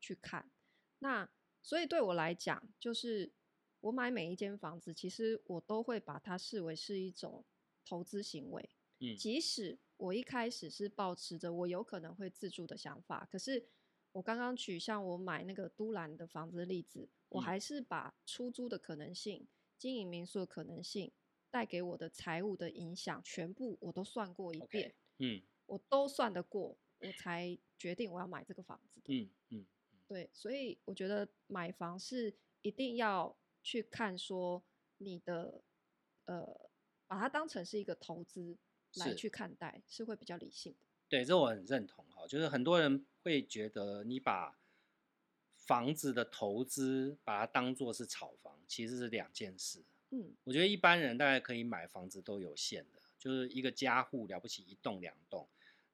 [0.00, 0.50] 去看。
[0.98, 1.30] 那
[1.62, 3.32] 所以对我来讲，就是
[3.80, 7.44] 我买每一间房子，其实我都会把它视为是一种
[7.84, 8.70] 投资行为。
[9.00, 13.68] 嗯，即使我一开始是抱持着我有可能会自住的想法，可是
[14.12, 19.46] 我刚刚举像我买那个都兰的房子的例子，我还是把出租的可能性、
[19.78, 21.12] 经营民宿的可能性
[21.50, 24.90] 带给我的财务的影响，全部我都算过一遍。
[24.90, 25.42] Okay, 嗯。
[25.70, 29.14] 我都算得过，我才决定我要买这个房子的。
[29.14, 29.66] 嗯嗯，
[30.08, 34.60] 对，所以我觉得买房是一定要去看说
[34.98, 35.62] 你的
[36.24, 36.70] 呃，
[37.06, 38.58] 把它当成是一个投资
[38.96, 40.86] 来去看待，是，是会比较理性的。
[41.08, 44.58] 对，这我很认同哈，就是很多人会觉得你把
[45.54, 49.84] 房子的投资把它当做是炒房，其实是两件事。
[50.10, 55.48] 嗯，我觉得一般人大概可以买房子都有限的，就是一个家户了不起一栋两栋。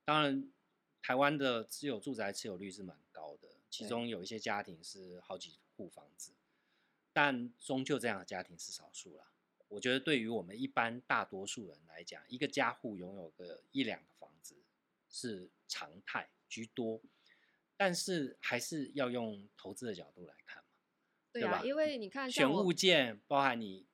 [0.06, 0.48] 当然，
[1.02, 6.32] 台湾的自有住宅持有率是蛮高的，其中有一些家庭是好几户房子，
[7.12, 9.32] 但终究这样的家庭是少数了。
[9.66, 14.54] 我觉得对于我们一般大多数人来讲，一个家户拥有个一两个房子
[15.10, 17.02] 是常态居多，
[17.76, 20.68] 但是还是要用投资的角度来看嘛，
[21.32, 21.64] 对啊，对吧？
[21.64, 23.84] 因为你看选物件，包含你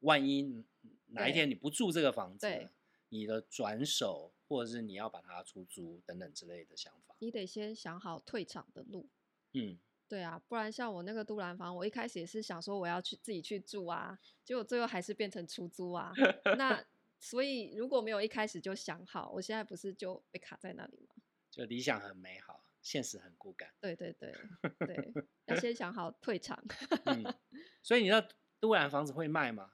[0.00, 0.62] 万一
[1.06, 2.68] 哪一天你不住这个房子，
[3.08, 4.34] 你的转手。
[4.48, 9.08] 或者是你要把它出租等等之类的想法，你得先想好退场的路。
[9.52, 9.78] 嗯，
[10.08, 16.12] 对啊，不然像我那个都兰房，我一开始也是想说我要去自己去住啊，结果最后还是变成出租啊。
[16.58, 16.82] 那
[17.20, 21.14] 所以如果没有一开始就想好，我现在不是就被卡在那里吗？
[21.50, 23.74] 就理想很美好，现实很骨感。
[23.80, 24.32] 对对对
[24.86, 25.12] 对，
[25.46, 26.62] 要先想好退场。
[27.04, 27.22] 嗯，
[27.82, 28.26] 所以你那
[28.60, 29.72] 都兰房子会卖吗？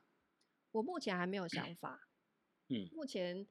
[0.73, 2.09] 我目前还没有想法。
[2.69, 3.47] 嗯，目前。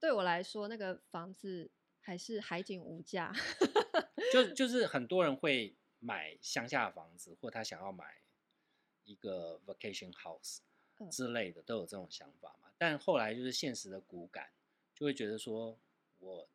[0.00, 1.70] 对我来说，那个房子
[2.00, 3.32] 还是海景无价。
[4.32, 8.20] 就就是很多人会买乡下的房子，或他想要买
[9.04, 10.58] 一个 vacation house
[11.10, 12.70] 之类的，都有这种想法嘛。
[12.76, 14.50] 但后来就是现实的骨感，
[14.94, 15.78] 就会觉得说，
[16.18, 16.48] 我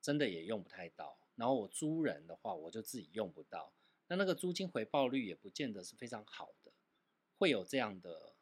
[0.00, 1.18] 真的也用不太到。
[1.36, 3.72] 然后我租人的话，我就自己用不到。
[4.06, 6.72] 那那个租金回报率也不见得是非常好的，
[7.38, 8.34] 会有这样的。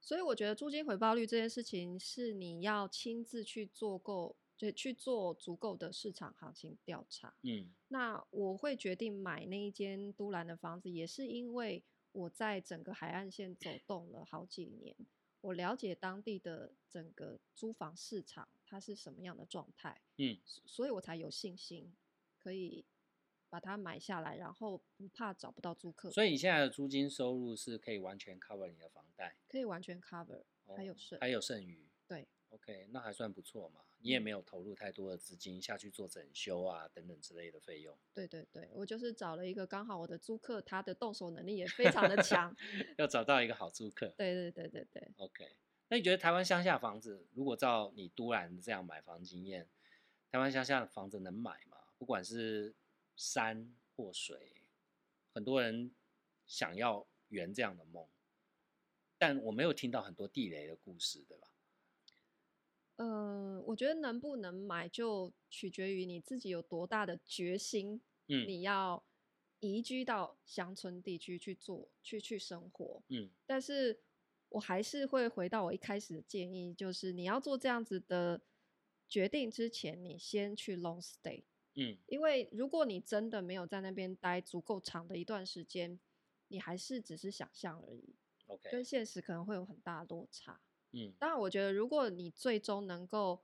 [0.00, 7.34] 所以我觉得租金回报率这件事情是你要亲自去做够，就去做足够的市场行情调查。
[7.42, 14.96] 嗯，那我会决定买那一间都兰的房子，也是因为我在整个海岸线走动了好几年，
[15.42, 20.00] 我了解当地的整个租房市场它是什么样的状态。
[20.16, 21.94] 嗯，所以我才有信心
[22.38, 22.84] 可以。
[23.50, 26.10] 把它买下来，然后不怕找不到租客。
[26.10, 30.44] 所以你现在的租金收入是可以完全 cover 你的房贷，可以完全 cover，
[30.76, 31.90] 还有剩，还有剩余。
[32.06, 33.82] 对，OK，那还算不错嘛。
[34.02, 37.94] 你也没有投入太多的资金下去做整修啊等等之类的费用。
[38.14, 42.56] 对对对，我就是找了一个刚好我的租客，他的动手能力也非常的强，
[42.96, 44.14] 要找到一个好租客。
[44.16, 45.12] 对对对对对。
[45.18, 45.54] OK，
[45.88, 49.68] 那你觉得台湾乡下房子，如果照你都兰这样买房经验，
[50.30, 51.76] 台湾乡下的房子能买吗？
[51.98, 52.74] 不管是
[53.16, 54.52] 山或水，
[55.32, 55.94] 很多人
[56.46, 58.06] 想要圆这样的梦，
[59.18, 61.48] 但我没有听到很多地雷的故事，对吧？
[62.96, 68.02] 呃，我觉得能不能买就取决于你自己有多大的决心。
[68.28, 69.02] 嗯，你要
[69.60, 73.02] 移居到乡村地区去做，去去生活。
[73.08, 74.00] 嗯，但是
[74.50, 78.42] 我还是会回到我一开始的建议，就是你要做这样子的
[79.08, 81.44] 决定之前，你先去 long stay。
[81.82, 85.98] 嗯，因为如果你真的没有在那边待足够长的一段时间，
[86.48, 88.14] 你还是只是想象而已。
[88.48, 90.60] OK，跟现实可能会有很大的落差。
[90.92, 93.40] 嗯，当然，我觉得如果你最终能够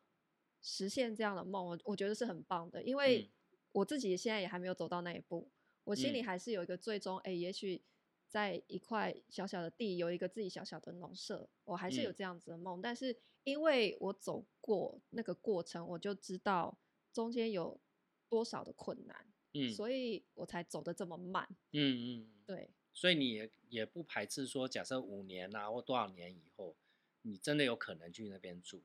[0.61, 2.83] 实现这样的梦，我我觉得是很棒的。
[2.83, 3.31] 因为
[3.73, 5.49] 我自己现在也还没有走到那一步，
[5.85, 7.83] 我心里还是有一个最终，哎、嗯，也许
[8.29, 12.81] 在一块小小的地有一个自己小小的农舍，我还是有这样子的梦。
[12.81, 16.77] 嗯、但是因为我走过那个过程，我就知道
[17.15, 17.81] 中间有。
[18.29, 26.77] 多少的困难，嗯，所以我才走得这么慢，嗯嗯，对，所以你也也不排斥说，假设五年啊或多少年以后，
[27.23, 28.83] 你真的有可能去那边住。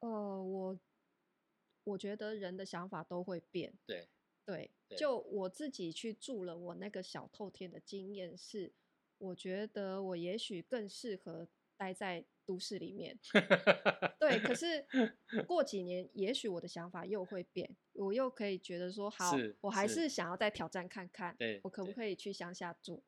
[0.00, 0.08] 呃，
[0.42, 0.80] 我
[1.84, 3.78] 我觉得人的想法都会变。
[3.86, 4.08] 对。
[4.44, 4.96] 对，对。
[4.96, 8.72] 就我自己去住了我那个小透天的经验是，
[9.18, 13.18] 我觉得我也许更适合待在都市里面。
[14.18, 14.86] 对，可是
[15.46, 23.02] 过几年，也许我的想法又会变，我又可以觉得说，好，我还是想要再挑战看看，对，我可不可以去乡下住？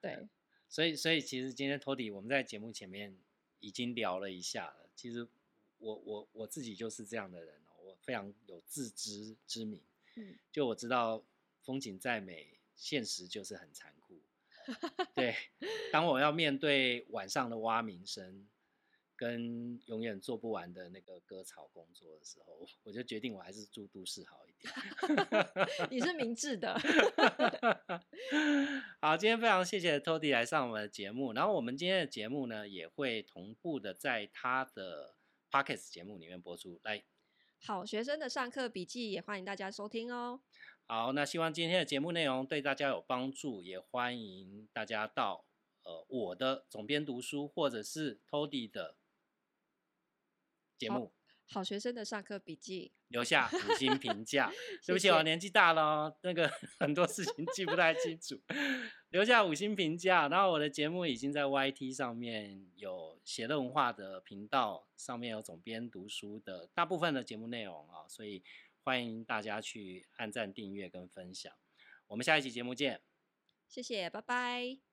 [0.00, 0.28] 对，
[0.68, 3.16] 所以，所以其实今天 Tody 我们在节目前面
[3.60, 4.88] 已经聊了一下了。
[4.94, 5.26] 其实
[5.78, 9.82] 我我我自己就是这样的人哦，我非常有自知之明。
[10.14, 11.24] 嗯，就我知道
[11.62, 14.07] 风景再美，现实就是很残酷。
[15.14, 15.34] 对，
[15.92, 18.48] 当我要面对晚上的蛙鸣声。
[19.20, 24.72] 跟永远做不完的那个割草工作的时候，我就决定我还是住都市好一点。
[25.90, 26.78] 你是明智的。
[29.02, 35.16] 好，今天非常谢谢 Tody 来上我们的节目，然后我们今天的节目呢也会同步的在他的
[35.50, 36.78] Pocket 节目里面播出。
[36.84, 37.02] 来，
[37.60, 40.42] 好学生的上课笔记也欢迎大家收听哦。
[40.90, 45.44] 好，那希望今天的节目内容对大家有帮助，也欢迎大家到
[45.82, 48.96] 呃我的总编读书或者是 Tody 的。
[50.78, 51.12] 节目
[51.44, 54.50] 好，好学生的上课笔记，留下五星评价。
[54.86, 56.48] 对不起，我年纪大了，那个
[56.80, 58.40] 很多事情记不太清楚。
[59.10, 68.42] 留下五星评价，然后我的节目已经在 YT 上面有写乐文化的频道，上面有总编读书的大部分的节目内容啊，所以
[68.82, 71.52] 欢迎大家去按赞、订阅跟分享。
[72.06, 73.02] 我们下一期节目见，
[73.68, 74.87] 谢谢，拜拜。